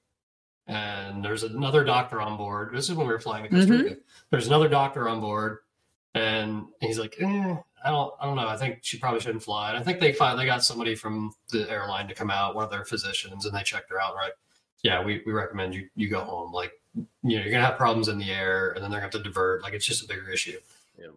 [0.68, 2.72] and there's another doctor on board.
[2.74, 3.72] This is when we were flying to Costa.
[3.72, 3.90] Rica.
[3.92, 4.00] Mm-hmm.
[4.30, 5.60] There's another doctor on board,
[6.14, 8.48] and he's like, eh, I don't I don't know.
[8.48, 9.70] I think she probably shouldn't fly.
[9.70, 12.64] And I think they find they got somebody from the airline to come out, one
[12.64, 14.16] of their physicians, and they checked her out.
[14.16, 14.32] Right?
[14.84, 16.52] Yeah, we, we recommend you you go home.
[16.52, 19.22] Like you know, you're gonna have problems in the air, and then they're gonna have
[19.22, 19.64] to divert.
[19.64, 20.58] Like it's just a bigger issue.
[20.98, 21.08] Yeah.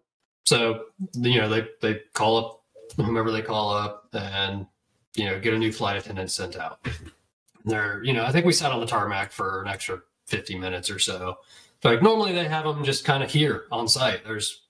[0.45, 2.63] So you know they they call up
[2.97, 4.67] whomever they call up, and
[5.15, 6.81] you know get a new flight attendant sent out.
[6.85, 10.59] And they're you know I think we sat on the tarmac for an extra 50
[10.59, 11.39] minutes or so.
[11.85, 14.25] like normally they have them just kind of here on site.
[14.25, 14.63] There's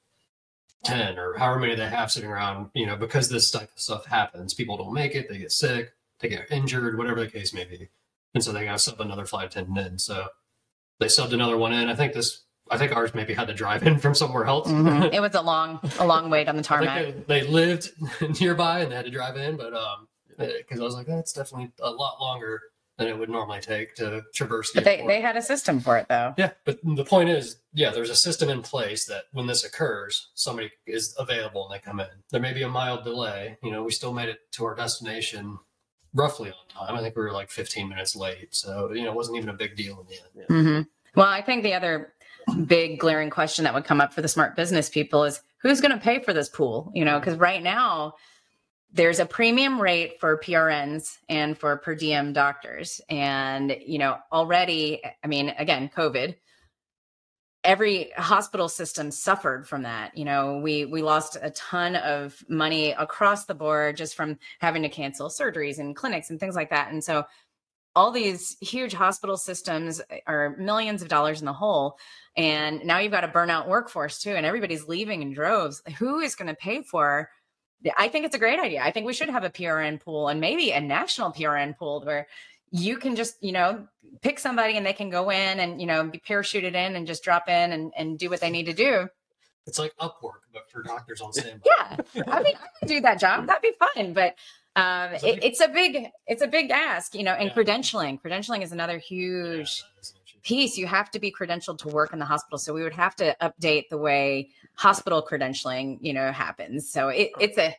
[0.85, 4.07] 10 or however many they have sitting around, you know, because this type of stuff
[4.07, 4.55] happens.
[4.55, 7.89] People don't make it, they get sick, they get injured, whatever the case may be.
[8.35, 9.99] And so they got to sub another flight attendant in.
[9.99, 10.29] So
[11.01, 11.89] they subbed another one in.
[11.89, 14.69] I think this, I think ours maybe had to drive in from somewhere else.
[14.69, 15.03] Mm-hmm.
[15.15, 17.27] It was a long, a long wait on the tarmac.
[17.27, 17.91] They, they, lived
[18.41, 21.73] nearby and they had to drive in, but um, because I was like, that's definitely
[21.81, 22.61] a lot longer
[22.99, 25.97] than it would normally take to traverse the but they, they had a system for
[25.99, 26.35] it though.
[26.37, 30.31] Yeah but the point is yeah there's a system in place that when this occurs
[30.35, 32.07] somebody is available and they come in.
[32.31, 33.59] There may be a mild delay.
[33.63, 35.59] You know we still made it to our destination
[36.15, 36.97] roughly on time.
[36.97, 38.55] I think we were like 15 minutes late.
[38.55, 40.31] So you know it wasn't even a big deal in the end.
[40.35, 40.57] Yeah.
[40.57, 41.21] mm-hmm.
[41.21, 42.13] well i think the other
[42.65, 45.91] big glaring question that would come up for the smart business people is who's going
[45.91, 46.91] to pay for this pool?
[46.95, 48.15] You know because right now
[48.97, 53.01] there's a premium rate for PRNs and for per diem doctors.
[53.11, 56.35] And, you know, already, I mean, again, COVID,
[57.63, 60.17] every hospital system suffered from that.
[60.17, 64.83] You know we we lost a ton of money across the board just from having
[64.83, 66.93] to cancel surgeries and clinics and things like that.
[66.93, 67.25] And so
[67.97, 71.99] all these huge hospital systems eh, are millions of dollars in the hole.
[72.37, 75.83] And now you've got a burnout workforce too and everybody's leaving in droves.
[75.99, 77.31] Who is going to pay for
[77.97, 78.83] i think it's a great idea.
[78.83, 82.27] I think we should have a prn pool and maybe a national prn pool where
[82.71, 83.87] you can just you know
[84.23, 87.23] pick somebody and they can go in and you know be parachuted in and just
[87.23, 89.09] drop in and, and do what they need to do.
[89.67, 91.61] It's like upwork but for doctors on standby.
[91.65, 91.97] Yeah
[92.29, 93.47] i mean i could do that job.
[93.47, 94.37] That'd be fun but
[94.77, 97.55] um, it, it's a big it's a big ask you know and yeah.
[97.55, 98.21] credentialing.
[98.21, 100.77] Credentialing is another huge yeah, piece.
[100.77, 103.35] You have to be credentialed to work in the hospital so we would have to
[103.41, 106.91] update the way hospital credentialing you know happens.
[106.91, 107.77] So it, it's a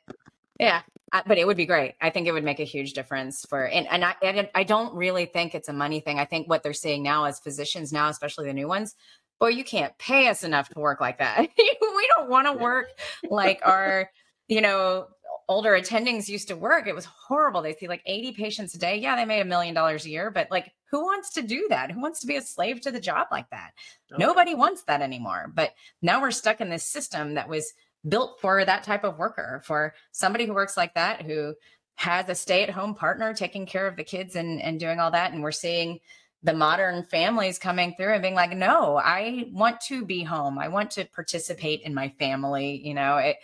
[0.59, 0.81] yeah
[1.25, 1.95] but it would be great.
[2.01, 5.25] I think it would make a huge difference for and, and I, I don't really
[5.25, 6.19] think it's a money thing.
[6.19, 8.95] I think what they're saying now as physicians now especially the new ones
[9.39, 11.47] boy you can't pay us enough to work like that.
[11.57, 12.89] We don't want to work
[13.29, 14.09] like our
[14.47, 15.07] you know
[15.49, 17.61] older attendings used to work, it was horrible.
[17.61, 18.97] They see like 80 patients a day.
[18.97, 21.91] Yeah, they made a million dollars a year, but like who wants to do that?
[21.91, 23.71] Who wants to be a slave to the job like that?
[24.11, 24.23] Okay.
[24.23, 25.51] Nobody wants that anymore.
[25.53, 27.73] But now we're stuck in this system that was
[28.07, 31.55] built for that type of worker, for somebody who works like that, who
[31.95, 35.11] has a stay at home partner taking care of the kids and, and doing all
[35.11, 35.33] that.
[35.33, 35.99] And we're seeing
[36.43, 40.59] the modern families coming through and being like, no, I want to be home.
[40.59, 42.79] I want to participate in my family.
[42.85, 43.37] You know, it,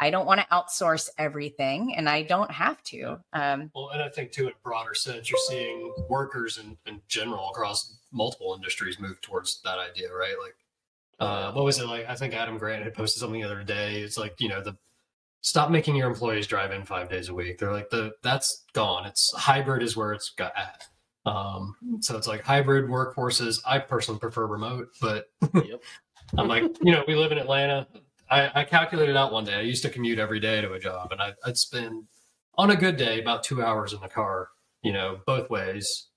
[0.00, 3.18] I don't want to outsource everything and I don't have to.
[3.32, 7.00] Um, well, and I think too, in a broader sense, you're seeing workers in, in
[7.08, 10.36] general across multiple industries move towards that idea, right?
[10.40, 10.54] Like,
[11.18, 12.08] uh, what was it like?
[12.08, 14.00] I think Adam Grant had posted something the other day.
[14.00, 14.76] It's like, you know, the
[15.40, 17.58] stop making your employees drive in five days a week.
[17.58, 19.04] They're like, the that's gone.
[19.04, 20.84] It's hybrid is where it's got at.
[21.26, 23.60] Um, so it's like hybrid workforces.
[23.66, 25.82] I personally prefer remote, but yep.
[26.38, 27.86] I'm like, you know, we live in Atlanta
[28.30, 29.54] I, I, calculated out one day.
[29.54, 32.04] I used to commute every day to a job, and I, I'd spend
[32.56, 34.48] on a good day about two hours in the car.
[34.82, 36.08] You know, both ways,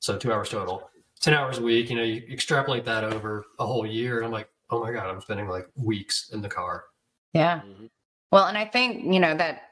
[0.00, 0.90] so two hours total.
[1.20, 1.90] Ten hours a week.
[1.90, 5.08] You know, you extrapolate that over a whole year, and I'm like, oh my god,
[5.08, 6.84] I'm spending like weeks in the car.
[7.32, 7.60] Yeah.
[7.60, 7.86] Mm-hmm.
[8.30, 9.62] Well, and I think you know that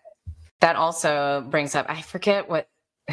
[0.61, 1.87] that also brings up.
[1.88, 2.68] I forget what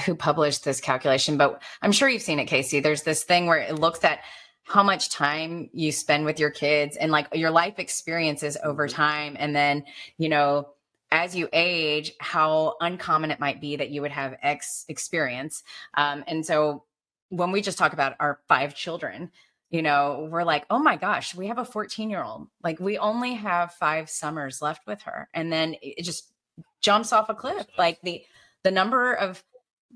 [0.06, 2.80] who published this calculation, but I'm sure you've seen it, Casey.
[2.80, 4.20] There's this thing where it looks at
[4.70, 8.96] how much time you spend with your kids and like your life experiences over mm-hmm.
[8.96, 9.36] time.
[9.40, 9.84] And then,
[10.20, 10.70] you know,
[11.12, 15.64] as you age, how uncommon it might be that you would have X experience.
[15.96, 16.84] Um, and so
[17.30, 19.32] when we just talk about our five children,
[19.72, 22.48] you know, we're like, oh my gosh, we have a 14 year old.
[22.64, 25.30] Like we only have five summers left with her.
[25.34, 26.32] And then it just
[26.80, 27.66] jumps off a cliff.
[27.76, 28.24] Like the
[28.62, 29.44] the number of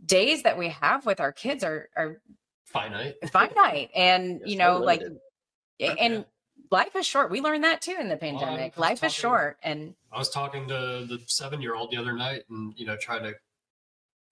[0.03, 2.21] days that we have with our kids are are
[2.65, 3.15] finite.
[3.29, 6.23] Finite and yes, you know like and yeah.
[6.71, 7.31] life is short.
[7.31, 8.77] We learned that too in the pandemic.
[8.77, 11.97] well, life talking, is short and i was talking to the seven year old the
[11.97, 13.33] other night and you know try to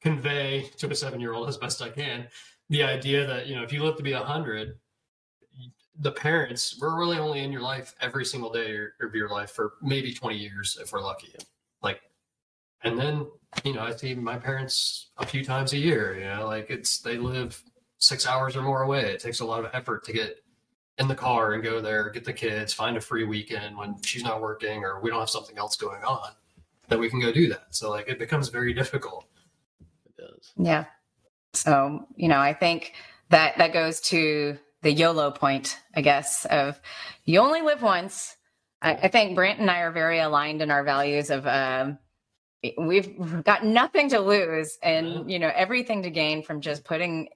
[0.01, 2.27] convey to a seven year old as best i can
[2.69, 4.75] the idea that you know if you live to be a 100
[5.99, 9.73] the parents we're really only in your life every single day of your life for
[9.81, 11.35] maybe 20 years if we're lucky.
[11.83, 12.01] Like
[12.83, 13.27] and then
[13.63, 16.99] you know i see my parents a few times a year you know like it's
[16.99, 17.61] they live
[18.01, 19.01] six hours or more away.
[19.11, 20.43] It takes a lot of effort to get
[20.97, 24.23] in the car and go there, get the kids, find a free weekend when she's
[24.23, 26.31] not working or we don't have something else going on
[26.89, 27.67] that we can go do that.
[27.69, 29.25] So like it becomes very difficult.
[30.05, 30.51] It does.
[30.57, 30.85] Yeah.
[31.53, 32.93] So, you know, I think
[33.29, 36.79] that that goes to the YOLO point, I guess, of
[37.23, 38.35] you only live once.
[38.81, 41.99] I, I think Brant and I are very aligned in our values of um,
[42.77, 47.29] we've got nothing to lose and you know everything to gain from just putting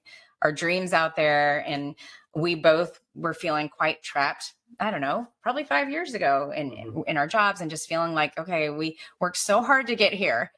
[0.45, 1.95] our dreams out there and
[2.35, 7.01] we both were feeling quite trapped i don't know probably five years ago in mm-hmm.
[7.07, 10.51] in our jobs and just feeling like okay we worked so hard to get here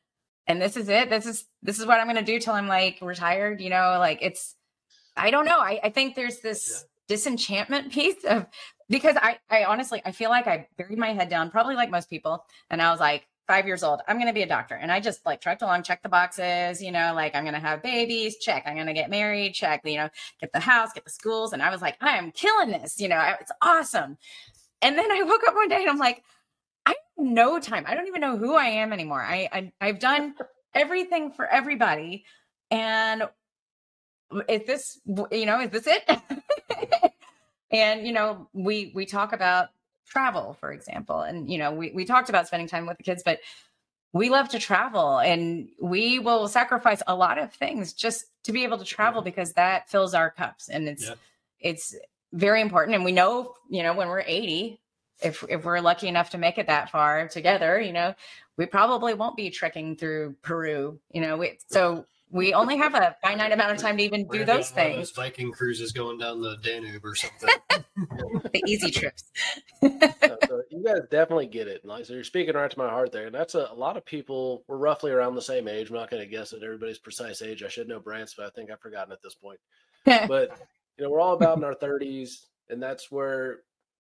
[0.45, 2.67] and this is it this is this is what i'm going to do till i'm
[2.67, 4.55] like retired you know like it's
[5.15, 7.15] i don't know i, I think there's this yeah.
[7.15, 8.45] disenchantment piece of
[8.89, 12.09] because i i honestly i feel like i buried my head down probably like most
[12.09, 14.75] people and i was like five years old, I'm going to be a doctor.
[14.75, 17.59] And I just like trekked along, check the boxes, you know, like I'm going to
[17.59, 18.63] have babies, check.
[18.65, 20.09] I'm going to get married, check, you know,
[20.41, 21.53] get the house, get the schools.
[21.53, 24.17] And I was like, I am killing this, you know, it's awesome.
[24.81, 26.23] And then I woke up one day and I'm like,
[26.85, 27.85] I have no time.
[27.87, 29.21] I don't even know who I am anymore.
[29.21, 30.35] I, I I've done
[30.73, 32.25] everything for everybody.
[32.69, 33.23] And
[34.49, 34.99] is this,
[35.31, 36.03] you know, is this it?
[37.71, 39.69] and, you know, we, we talk about
[40.07, 41.21] travel, for example.
[41.21, 43.39] And, you know, we, we talked about spending time with the kids, but
[44.13, 48.63] we love to travel and we will sacrifice a lot of things just to be
[48.63, 50.69] able to travel because that fills our cups.
[50.69, 51.15] And it's, yeah.
[51.59, 51.95] it's,
[52.33, 52.95] very important.
[52.95, 54.79] And we know, you know, when we're 80,
[55.23, 58.13] if if we're lucky enough to make it that far together, you know,
[58.57, 60.99] we probably won't be trekking through Peru.
[61.11, 64.43] You know, we, so we only have a finite amount of time to even do
[64.43, 64.97] those things.
[64.97, 67.49] Those Viking cruises going down the Danube or something.
[68.53, 69.23] the easy trips.
[69.81, 71.85] so, so you guys definitely get it.
[71.85, 73.27] Like so, you're speaking right to my heart there.
[73.27, 74.63] And that's a, a lot of people.
[74.67, 75.89] We're roughly around the same age.
[75.89, 77.63] I'm not going to guess at everybody's precise age.
[77.63, 79.59] I should know Brant's, but I think I've forgotten at this point.
[80.05, 80.57] but
[80.97, 83.59] you know, we're all about in our 30s, and that's where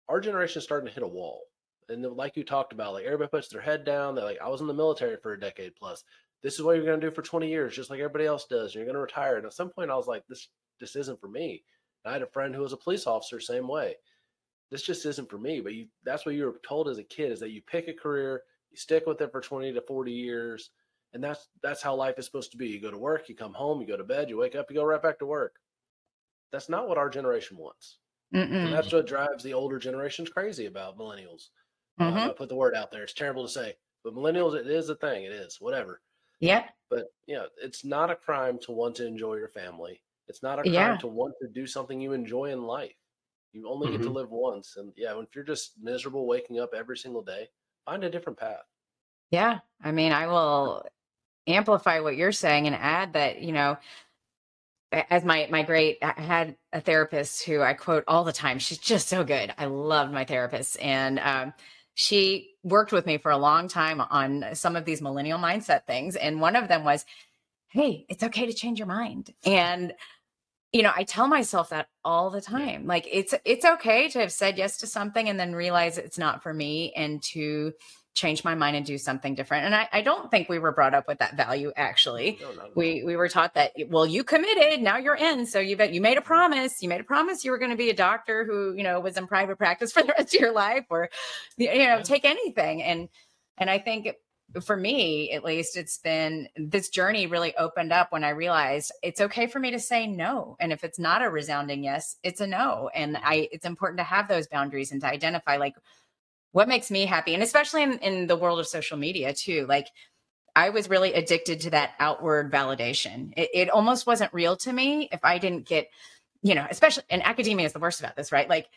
[0.08, 1.42] our generation is starting to hit a wall.
[1.88, 4.14] And like you talked about, like everybody puts their head down.
[4.14, 6.02] They're like, I was in the military for a decade plus
[6.44, 8.74] this is what you're going to do for 20 years, just like everybody else does.
[8.74, 9.38] You're going to retire.
[9.38, 11.64] And at some point, I was like, this this isn't for me.
[12.04, 13.94] I had a friend who was a police officer, same way.
[14.70, 15.60] This just isn't for me.
[15.62, 17.94] But you, that's what you were told as a kid is that you pick a
[17.94, 20.70] career, you stick with it for 20 to 40 years,
[21.14, 22.68] and that's that's how life is supposed to be.
[22.68, 24.76] You go to work, you come home, you go to bed, you wake up, you
[24.76, 25.54] go right back to work.
[26.52, 27.98] That's not what our generation wants.
[28.66, 31.48] And that's what drives the older generations crazy about millennials.
[31.98, 32.18] Mm-hmm.
[32.18, 33.04] Uh, I put the word out there.
[33.04, 35.24] It's terrible to say, but millennials, it is a thing.
[35.24, 36.00] It is whatever.
[36.40, 36.64] Yeah.
[36.90, 40.00] But you know, it's not a crime to want to enjoy your family.
[40.28, 40.96] It's not a crime yeah.
[40.98, 42.94] to want to do something you enjoy in life.
[43.52, 43.96] You only mm-hmm.
[43.96, 44.16] get to mm-hmm.
[44.16, 44.76] live once.
[44.76, 47.48] And yeah, if you're just miserable waking up every single day,
[47.84, 48.64] find a different path.
[49.30, 49.60] Yeah.
[49.82, 50.84] I mean, I will
[51.46, 53.76] amplify what you're saying and add that, you know,
[55.10, 58.58] as my my great I had a therapist who I quote all the time.
[58.58, 59.52] She's just so good.
[59.58, 60.80] I loved my therapist.
[60.80, 61.52] And um,
[61.94, 66.16] she worked with me for a long time on some of these millennial mindset things.
[66.16, 67.04] And one of them was,
[67.68, 69.32] hey, it's okay to change your mind.
[69.44, 69.94] And
[70.72, 72.84] you know, I tell myself that all the time.
[72.88, 76.42] Like it's it's okay to have said yes to something and then realize it's not
[76.42, 77.72] for me and to
[78.14, 79.66] change my mind and do something different.
[79.66, 81.72] And I, I don't think we were brought up with that value.
[81.76, 82.70] Actually, no, no, no.
[82.74, 85.46] we we were taught that well, you committed, now you're in.
[85.46, 86.82] So you bet you made a promise.
[86.82, 89.16] You made a promise you were going to be a doctor who you know was
[89.16, 91.10] in private practice for the rest of your life, or
[91.56, 92.82] you know take anything.
[92.82, 93.08] And
[93.58, 94.08] and I think
[94.64, 99.20] for me at least it's been this journey really opened up when i realized it's
[99.20, 102.46] okay for me to say no and if it's not a resounding yes it's a
[102.46, 105.74] no and i it's important to have those boundaries and to identify like
[106.54, 109.88] what makes me happy and especially in, in the world of social media too like
[110.54, 113.32] i was really addicted to that outward validation.
[113.36, 115.88] It, it almost wasn't real to me if i didn't get
[116.42, 118.48] you know especially and academia is the worst about this right?
[118.48, 118.68] Like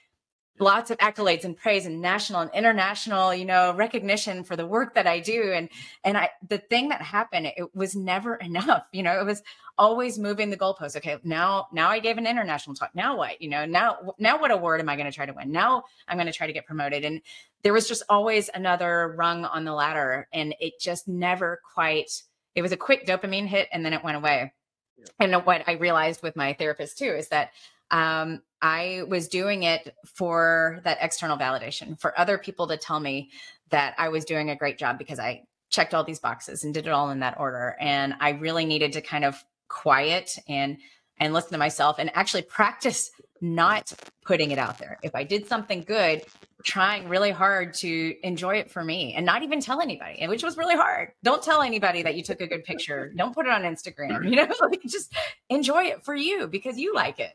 [0.59, 4.95] lots of accolades and praise and national and international you know recognition for the work
[4.95, 5.51] that i do.
[5.53, 5.69] And
[6.03, 9.41] and i the thing that happened it was never enough you know it was
[9.77, 12.91] always moving the goalpost okay now now i gave an international talk.
[12.95, 13.41] Now what?
[13.41, 15.51] You know now now what award am i going to try to win?
[15.51, 17.05] Now i'm going to try to get promoted.
[17.05, 17.21] And
[17.63, 22.23] there was just always another rung on the ladder and it just never quite
[22.55, 24.53] it was a quick dopamine hit and then it went away.
[24.97, 25.05] Yeah.
[25.19, 27.51] and what i realized with my therapist too is that
[27.91, 33.29] um, I was doing it for that external validation, for other people to tell me
[33.69, 36.87] that I was doing a great job because I checked all these boxes and did
[36.87, 37.75] it all in that order.
[37.79, 40.77] And I really needed to kind of quiet and
[41.19, 43.09] and listen to myself and actually practice
[43.41, 43.91] not
[44.23, 44.99] putting it out there.
[45.01, 46.23] If I did something good,
[46.63, 50.57] trying really hard to enjoy it for me and not even tell anybody, which was
[50.57, 51.09] really hard.
[51.23, 53.11] Don't tell anybody that you took a good picture.
[53.15, 55.13] Don't put it on Instagram, you know, like just
[55.49, 57.31] enjoy it for you because you like it.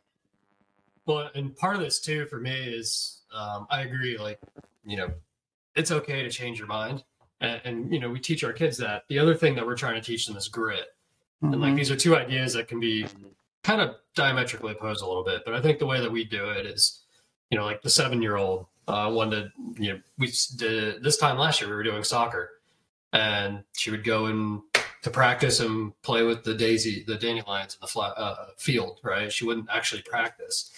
[1.07, 4.17] Well, and part of this too for me is um, I agree.
[4.19, 4.39] Like,
[4.85, 5.11] you know,
[5.75, 7.03] it's okay to change your mind,
[7.41, 9.05] and, and, you know, we teach our kids that.
[9.09, 10.95] The other thing that we're trying to teach them is grit,
[11.43, 11.53] mm-hmm.
[11.53, 11.77] and like mm-hmm.
[11.77, 13.07] these are two ideas that can be
[13.63, 15.43] kind of diametrically opposed a little bit.
[15.45, 17.01] But I think the way that we do it is,
[17.51, 21.71] you know, like the seven-year-old uh, wanted, you know, we did this time last year
[21.71, 22.51] we were doing soccer,
[23.13, 24.61] and she would go and
[25.03, 29.33] to practice and play with the daisy, the dandelions in the uh, field, right?
[29.33, 30.71] She wouldn't actually practice.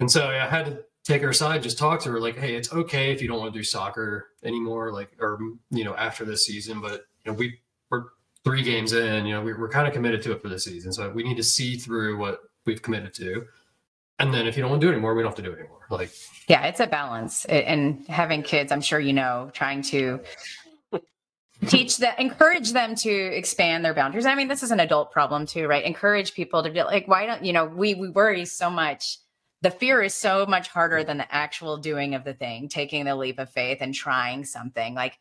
[0.00, 2.72] And so I had to take her aside, just talk to her like, Hey, it's
[2.72, 5.38] okay if you don't want to do soccer anymore, like, or,
[5.70, 7.58] you know, after this season, but you know, we
[7.90, 8.04] we're
[8.42, 10.92] three games in, you know, we, we're kind of committed to it for the season.
[10.92, 13.46] So we need to see through what we've committed to.
[14.18, 15.52] And then if you don't want to do it anymore, we don't have to do
[15.52, 15.80] it anymore.
[15.90, 16.12] Like,
[16.48, 17.44] yeah, it's a balance.
[17.46, 20.20] And having kids, I'm sure you know, trying to
[21.66, 24.26] teach that encourage them to expand their boundaries.
[24.26, 25.84] I mean this is an adult problem too right?
[25.84, 29.18] Encourage people to be like why don't you know we we worry so much.
[29.62, 33.14] The fear is so much harder than the actual doing of the thing taking the
[33.14, 34.94] leap of faith and trying something.
[34.94, 35.18] Like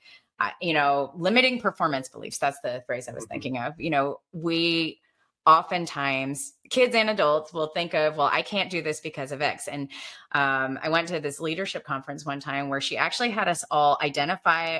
[0.59, 3.33] you know limiting performance beliefs that's the phrase i was mm-hmm.
[3.33, 3.79] thinking of.
[3.79, 4.99] You know we
[5.45, 9.67] oftentimes kids and adults will think of well i can't do this because of x.
[9.67, 9.89] And
[10.33, 13.97] um, i went to this leadership conference one time where she actually had us all
[14.01, 14.79] identify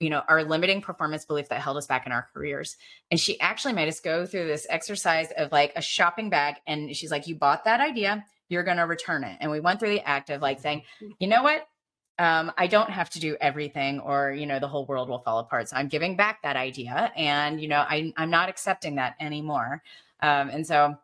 [0.00, 2.76] you know, our limiting performance belief that held us back in our careers.
[3.10, 6.56] And she actually made us go through this exercise of like a shopping bag.
[6.66, 9.36] And she's like, you bought that idea, you're going to return it.
[9.40, 10.82] And we went through the act of like saying,
[11.18, 11.66] you know what?
[12.18, 15.40] Um, I don't have to do everything or, you know, the whole world will fall
[15.40, 15.68] apart.
[15.68, 17.10] So I'm giving back that idea.
[17.16, 19.82] And, you know, I, I'm not accepting that anymore.
[20.20, 20.96] Um, and so,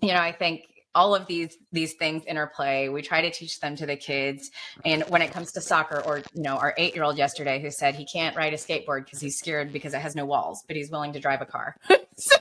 [0.00, 0.62] you know, I think
[0.98, 2.88] all of these these things interplay.
[2.88, 4.50] We try to teach them to the kids.
[4.84, 7.70] And when it comes to soccer or you know our eight year old yesterday who
[7.70, 10.74] said he can't ride a skateboard because he's scared because it has no walls but
[10.74, 11.76] he's willing to drive a car.
[12.20, 12.34] So,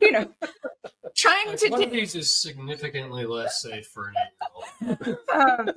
[0.00, 0.32] you know
[1.16, 4.14] trying Like, to one do, of these is significantly less safe for an
[4.84, 5.18] eight-year-old.
[5.68, 5.74] um,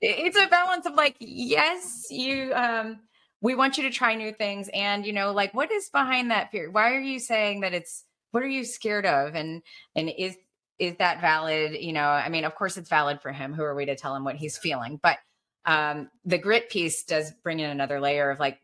[0.00, 2.98] it's a balance of like yes you um
[3.40, 6.50] we want you to try new things and you know like what is behind that
[6.50, 6.72] fear?
[6.72, 9.36] Why are you saying that it's what are you scared of?
[9.36, 9.62] And
[9.94, 10.36] and is
[10.78, 11.76] is that valid?
[11.80, 13.52] You know i mean of course it's valid for him.
[13.52, 14.98] Who are we to tell him what he's feeling?
[15.02, 15.18] But
[15.64, 18.58] um the grit piece does bring in another layer of like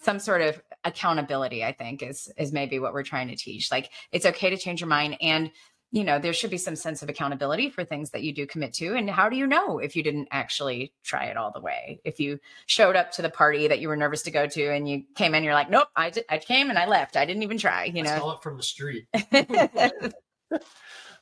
[0.00, 3.70] some sort of accountability i think is is maybe what we're trying to teach.
[3.70, 5.50] Like it's okay to change your mind and
[5.92, 8.72] you know there should be some sense of accountability for things that you do commit
[8.74, 8.94] to.
[8.96, 12.00] And how do you know if you didn't actually try it all the way?
[12.04, 14.88] If you showed up to the party that you were nervous to go to and
[14.88, 17.16] you came in you're like nope i, I came and i left.
[17.16, 18.18] I didn't even try you I know?
[18.18, 19.06] saw it from the street.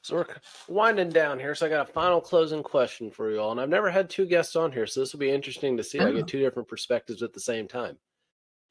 [0.02, 0.26] So we're
[0.68, 1.54] winding down here.
[1.54, 3.50] So I got a final closing question for you all.
[3.52, 4.86] And I've never had two guests on here.
[4.86, 5.98] So this will be interesting to see.
[6.00, 6.12] I Oh.
[6.16, 7.98] get two different perspectives at the same time.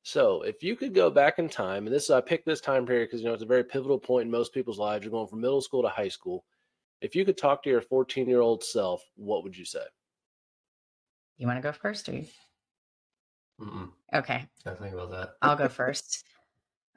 [0.01, 3.07] So if you could go back in time, and this I picked this time period
[3.07, 5.03] because you know it's a very pivotal point in most people's lives.
[5.03, 6.45] You're going from middle school to high school.
[7.01, 9.83] If you could talk to your 14 year old self, what would you say?
[11.37, 12.25] you want to go first or you?
[13.61, 13.89] Mm-mm.
[14.13, 15.35] okay Gotta think about that.
[15.41, 16.25] I'll go first.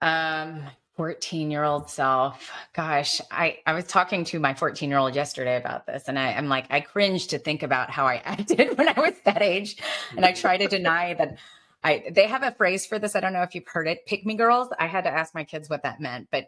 [0.01, 0.65] Um,
[0.97, 2.51] 14 year old self.
[2.75, 6.33] Gosh, I, I was talking to my 14 year old yesterday about this, and I,
[6.33, 9.77] I'm like, I cringe to think about how I acted when I was that age.
[10.17, 11.39] And I try to deny that
[11.85, 13.17] I, they have a phrase for this.
[13.17, 14.69] I don't know if you've heard it pick me girls.
[14.79, 16.47] I had to ask my kids what that meant, but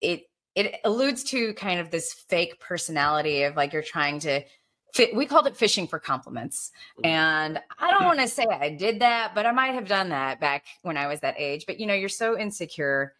[0.00, 0.22] it,
[0.54, 4.42] it alludes to kind of this fake personality of like you're trying to
[4.94, 5.14] fit.
[5.14, 6.70] We called it fishing for compliments.
[6.98, 7.06] Mm-hmm.
[7.06, 10.40] And I don't want to say I did that, but I might have done that
[10.40, 11.66] back when I was that age.
[11.66, 13.14] But you know, you're so insecure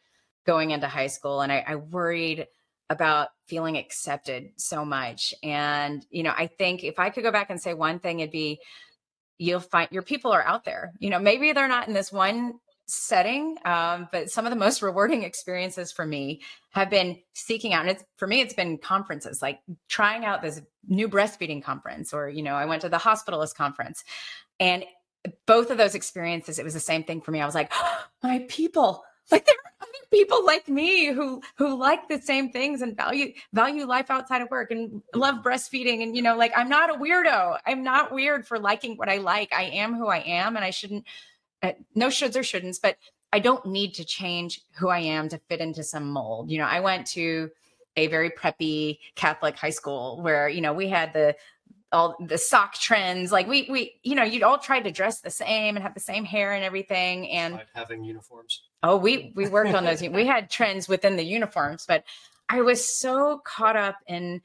[0.46, 2.46] going into high school, and I, I worried
[2.88, 5.32] about feeling accepted so much.
[5.42, 8.32] And you know, I think if I could go back and say one thing, it'd
[8.32, 8.60] be
[9.38, 10.92] you'll find your people are out there.
[10.98, 12.54] You know, maybe they're not in this one
[12.90, 17.82] setting um, but some of the most rewarding experiences for me have been seeking out
[17.82, 22.28] and it's for me it's been conferences like trying out this new breastfeeding conference or
[22.28, 24.04] you know i went to the hospitalist conference
[24.58, 24.84] and
[25.46, 28.04] both of those experiences it was the same thing for me i was like oh,
[28.22, 32.82] my people like there are other people like me who who like the same things
[32.82, 36.68] and value value life outside of work and love breastfeeding and you know like i'm
[36.68, 37.58] not a weirdo.
[37.66, 39.52] I'm not weird for liking what i like.
[39.52, 41.04] I am who i am and i shouldn't
[41.62, 42.96] uh, no shoulds or shouldn'ts but
[43.32, 46.50] i don't need to change who i am to fit into some mold.
[46.50, 47.50] You know i went to
[47.96, 51.34] a very preppy catholic high school where you know we had the
[51.92, 55.30] all the sock trends like we we you know you'd all try to dress the
[55.30, 58.62] same and have the same hair and everything and Like having uniforms.
[58.82, 60.00] Oh, we we worked on those.
[60.00, 62.04] We had trends within the uniforms, but
[62.48, 64.42] I was so caught up in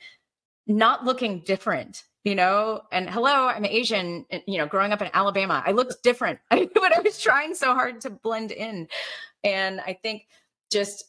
[0.68, 2.82] not looking different, you know.
[2.92, 4.26] And hello, I'm Asian.
[4.48, 7.74] You know, growing up in Alabama, I looked different, I, but I was trying so
[7.74, 8.88] hard to blend in.
[9.44, 10.28] And I think
[10.72, 11.06] just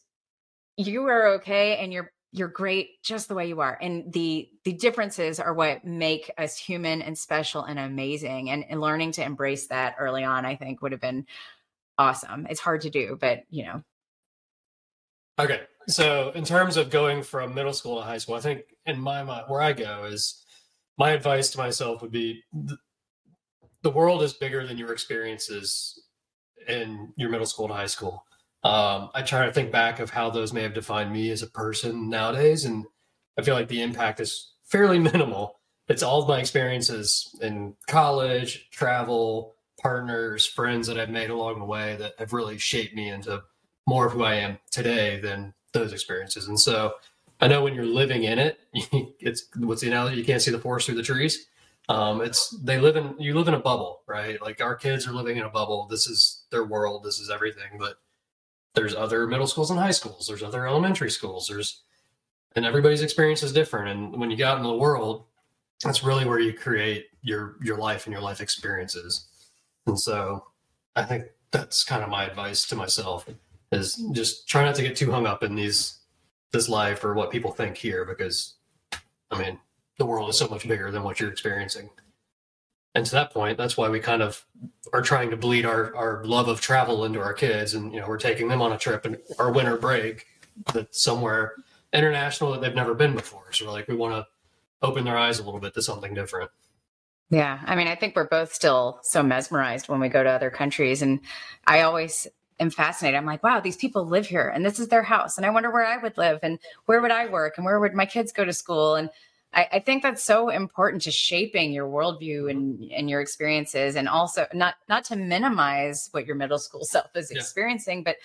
[0.76, 3.78] you are okay, and you're you're great just the way you are.
[3.80, 8.51] And the the differences are what make us human and special and amazing.
[8.51, 11.26] And, and learning to embrace that early on, I think, would have been
[11.99, 12.47] awesome.
[12.51, 13.82] It's hard to do, but you know,
[15.39, 15.62] Okay.
[15.89, 19.22] So in terms of going from middle school to high school, I think in my
[19.22, 20.45] mind, where I go is
[20.99, 22.80] my advice to myself would be th-
[23.82, 26.03] the world is bigger than your experiences
[26.66, 28.26] in your middle school to high school.
[28.67, 31.47] Um, I try to think back of how those may have defined me as a
[31.47, 32.85] person nowadays, and
[33.39, 35.61] I feel like the impact is fairly minimal.
[35.89, 41.64] It's all of my experiences in college, travel, partners, friends that I've made along the
[41.64, 43.41] way that have really shaped me into
[43.87, 46.49] more of who I am today than those experiences.
[46.49, 46.95] And so
[47.41, 48.59] I know when you're living in it,
[49.21, 50.17] it's what's the analogy?
[50.17, 51.47] You can't see the forest through the trees.
[51.89, 54.43] Um, it's they live in you live in a bubble, right?
[54.43, 55.87] Like our kids are living in a bubble.
[55.89, 57.05] This is their world.
[57.05, 57.79] This is everything.
[57.79, 57.99] But
[58.77, 60.27] there's other middle schools and high schools.
[60.29, 61.49] There's other elementary schools.
[61.49, 61.83] There's
[62.55, 63.89] and everybody's experience is different.
[63.89, 65.24] And when you get out into the world,
[65.83, 69.27] that's really where you create your your life and your life experiences.
[69.87, 70.45] And so
[70.95, 73.29] I think that's kind of my advice to myself
[73.72, 76.01] is just try not to get too hung up in these
[76.53, 78.55] this life or what people think here because
[79.31, 79.59] I mean
[79.99, 81.89] the world is so much bigger than what you're experiencing.
[82.97, 84.43] And to that point, that's why we kind of
[84.95, 88.09] are trying to bleed our, our love of travel into our kids and you know
[88.09, 90.25] we're taking them on a trip and our winter break
[90.73, 91.57] that's somewhere
[91.93, 93.53] international that they've never been before.
[93.53, 94.27] So we're like we want to
[94.81, 96.51] open their eyes a little bit to something different.
[97.29, 97.61] Yeah.
[97.67, 101.03] I mean, I think we're both still so mesmerized when we go to other countries.
[101.03, 101.21] And
[101.67, 102.27] I always
[102.59, 103.19] am fascinated.
[103.19, 105.37] I'm like, wow, these people live here and this is their house.
[105.37, 107.93] And I wonder where I would live and where would I work and where would
[107.93, 108.95] my kids go to school?
[108.95, 109.11] And
[109.57, 112.51] I, I think that's so important to shaping your worldview mm-hmm.
[112.51, 113.97] and, and your experiences.
[113.97, 117.39] And also not not to minimize what your middle school self is Yeah.
[117.39, 118.17] experiencing, but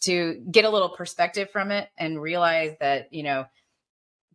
[0.00, 3.46] to get a little perspective from it and realize that, you know,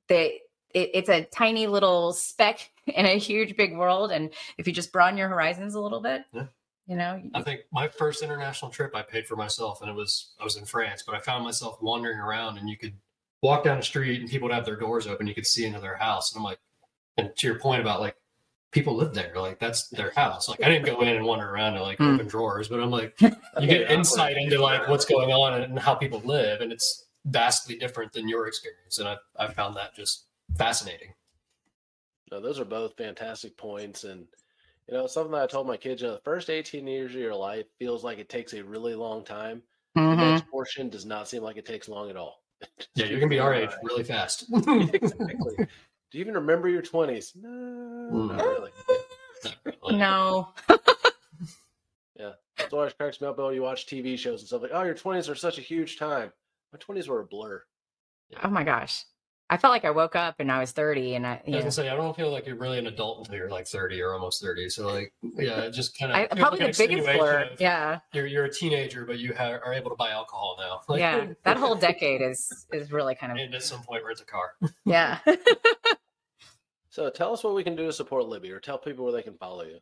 [0.08, 0.42] they
[0.74, 4.12] it, it's a tiny little speck in a huge big world.
[4.12, 6.46] And if you just broaden your horizons a little bit, Yeah.
[6.88, 10.34] you know, I think my first international trip I paid for myself, and it was
[10.40, 12.94] I was in France, but I found myself wandering around, and you could
[13.46, 15.80] walk down the street, and people would have their doors open, you could see into
[15.80, 16.60] their house, and I'm like,
[17.18, 18.18] and to your point about like
[18.72, 20.50] people live there, like that's their house.
[20.50, 22.16] Like I didn't go in and wander around to like Mm.
[22.16, 25.96] open drawers, but I'm like, you get insight into like what's going on and how
[25.96, 30.26] people live, and it's vastly different than your experience, and I I found that just
[30.58, 31.14] fascinating.
[32.32, 34.28] No, those are both fantastic points, and
[34.88, 37.22] you know something that I told my kids: you know, the first 18 years of
[37.22, 39.62] your life feels like it takes a really long time.
[39.96, 40.20] The Mhm.
[40.32, 42.45] next portion does not seem like it takes long at all.
[42.96, 44.46] Yeah, you're gonna be our age really fast.
[44.68, 45.56] exactly.
[46.12, 47.36] Do you even remember your 20s?
[47.36, 47.50] No,
[48.28, 48.72] not really.
[49.44, 49.98] Not really.
[49.98, 50.54] no.
[52.18, 54.72] Yeah, that's why always cracks me up when you watch TV shows and stuff like,
[54.74, 56.32] oh, your 20s are such a huge time.
[56.72, 57.62] My 20s were a blur.
[58.42, 59.04] Oh my gosh.
[59.50, 61.72] I felt like I woke up and I was 30 and I, I was gonna
[61.72, 64.42] say I don't feel like you're really an adult until you're like 30 or almost
[64.42, 64.70] 30.
[64.70, 67.50] So like, yeah, it just kind of I, probably the biggest blur.
[67.60, 68.00] Yeah.
[68.14, 70.82] You're you're a teenager, but you ha- are able to buy alcohol now.
[70.88, 71.28] Like, Yeah.
[71.44, 74.54] That whole decade is, is really kind of, and at some point rent a car.
[74.86, 75.20] yeah.
[76.90, 79.22] So tell us what we can do to support Lybbie or tell people where they
[79.22, 79.80] can follow you.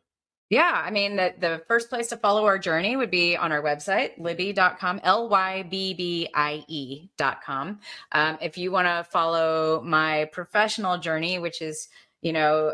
[0.54, 3.60] Yeah, I mean, the, the first place to follow our journey would be on our
[3.60, 7.80] website, lybbie.com, L Y B B I E.com.
[8.12, 11.88] Um, if you want to follow my professional journey, which is,
[12.22, 12.72] you know,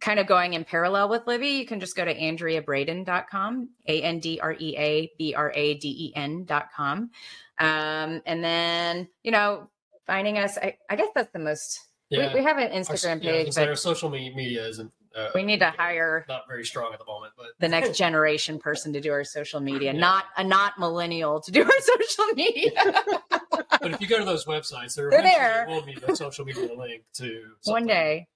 [0.00, 4.18] kind of going in parallel with Lybbie, you can just go to AndreaBraden.com, A N
[4.18, 7.10] D R E A B R A D E N.com.
[7.60, 9.70] Um, and then, you know,
[10.08, 11.78] finding us, I, I guess that's the most,
[12.10, 14.90] Yeah, we, we have an Instagram yeah, gonna page, say but our social media isn't.
[15.16, 18.58] Uh, we need to hire Not very strong at the moment, but the next generation
[18.58, 19.98] person to do our social media, Yeah.
[20.00, 22.70] not a not millennial to do our social media.
[23.80, 25.66] but if you go to those websites, there They're there.
[25.68, 28.26] will be a social media link to One day.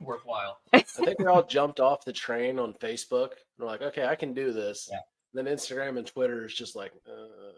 [0.00, 0.58] worthwhile.
[0.72, 3.30] I think we all jumped off the train on Facebook.
[3.58, 4.88] We're like, okay, I can do this.
[4.90, 4.98] Yeah.
[5.34, 7.52] Then Instagram and Twitter is just like, uh,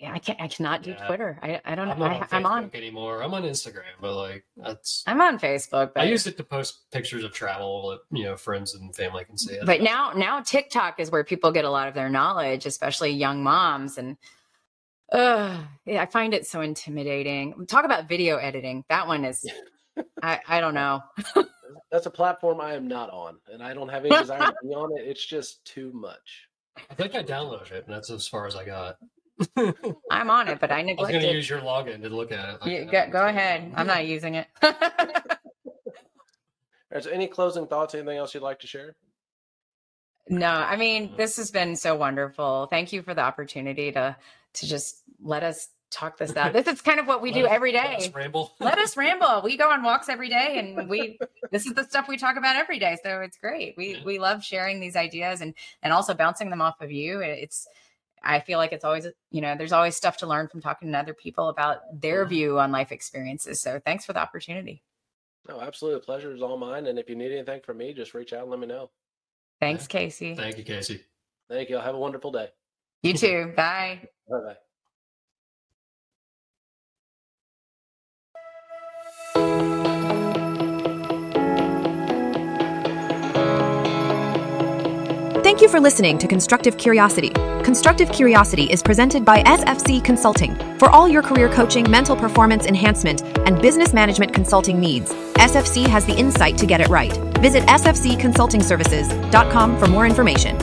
[0.00, 1.06] Yeah, I can't I cannot do Yeah.
[1.06, 1.38] Twitter.
[1.42, 2.06] I, I don't I'm know.
[2.08, 3.22] not I, on I'm on anymore.
[3.22, 5.02] I'm on Instagram, but like that's.
[5.06, 8.36] I'm on Facebook, but I use it to post pictures of travel that you know
[8.36, 9.58] friends and family can see.
[9.64, 13.42] but now now TikTok is where people get a lot of their knowledge, especially young
[13.42, 13.96] moms.
[13.96, 14.16] And
[15.12, 17.66] uh, yeah, I find it so intimidating.
[17.66, 18.84] Talk about video editing.
[18.88, 19.46] That one is
[20.22, 21.02] I, I don't know.
[21.90, 24.68] that's a platform I am not on, and I don't have any desire to be
[24.74, 25.06] on it.
[25.06, 26.48] It's just too much.
[26.90, 28.96] I think I downloaded it, and that's as far as I got.
[30.10, 31.14] I'm on it, but I neglected.
[31.14, 32.60] I was going to use your login to look at it.
[32.62, 33.72] like You- go, go ahead.
[33.74, 34.46] I'm not using it.
[34.62, 34.72] All
[36.92, 37.94] right, so any closing thoughts?
[37.94, 38.94] Anything else you'd like to share?
[40.28, 42.66] No, I mean, this has been so wonderful.
[42.70, 44.16] Thank you for the opportunity to
[44.54, 46.52] to just let us talk this out.
[46.52, 48.54] This is kind of what we Let do us- every let us ramble.
[48.58, 49.40] Let us ramble.
[49.44, 51.18] We go on walks every day and we
[51.52, 52.96] this is the stuff we talk about every day.
[53.04, 53.74] So it's great.
[53.76, 54.04] We Yeah.
[54.04, 57.20] we love sharing these ideas and and also bouncing them off of you.
[57.20, 57.66] It's
[58.22, 60.98] I feel like it's always, you know, there's always stuff to learn from talking to
[60.98, 62.28] other people about their Mhm.
[62.30, 63.60] view on life experiences.
[63.60, 64.82] So thanks for the opportunity.
[65.48, 66.00] No, absolutely.
[66.00, 66.86] The pleasure is all mine.
[66.86, 68.90] And if you need anything from me, just reach out and let me know.
[69.60, 70.34] Thanks, Casey.
[70.34, 71.04] Thank you, Casey.
[71.48, 71.76] Thank you.
[71.76, 72.50] Have a wonderful day.
[73.02, 73.52] You too.
[73.56, 74.08] Bye.
[74.28, 74.56] Bye bye.
[85.56, 87.30] Thank you for listening to Constructive Curiosity.
[87.64, 90.54] Constructive Curiosity is presented by SFC Consulting.
[90.78, 96.04] For all your career coaching, mental performance enhancement, and business management consulting needs, SFC has
[96.04, 97.16] the insight to get it right.
[97.38, 100.58] Visit sfcconsultingservices.com for more information.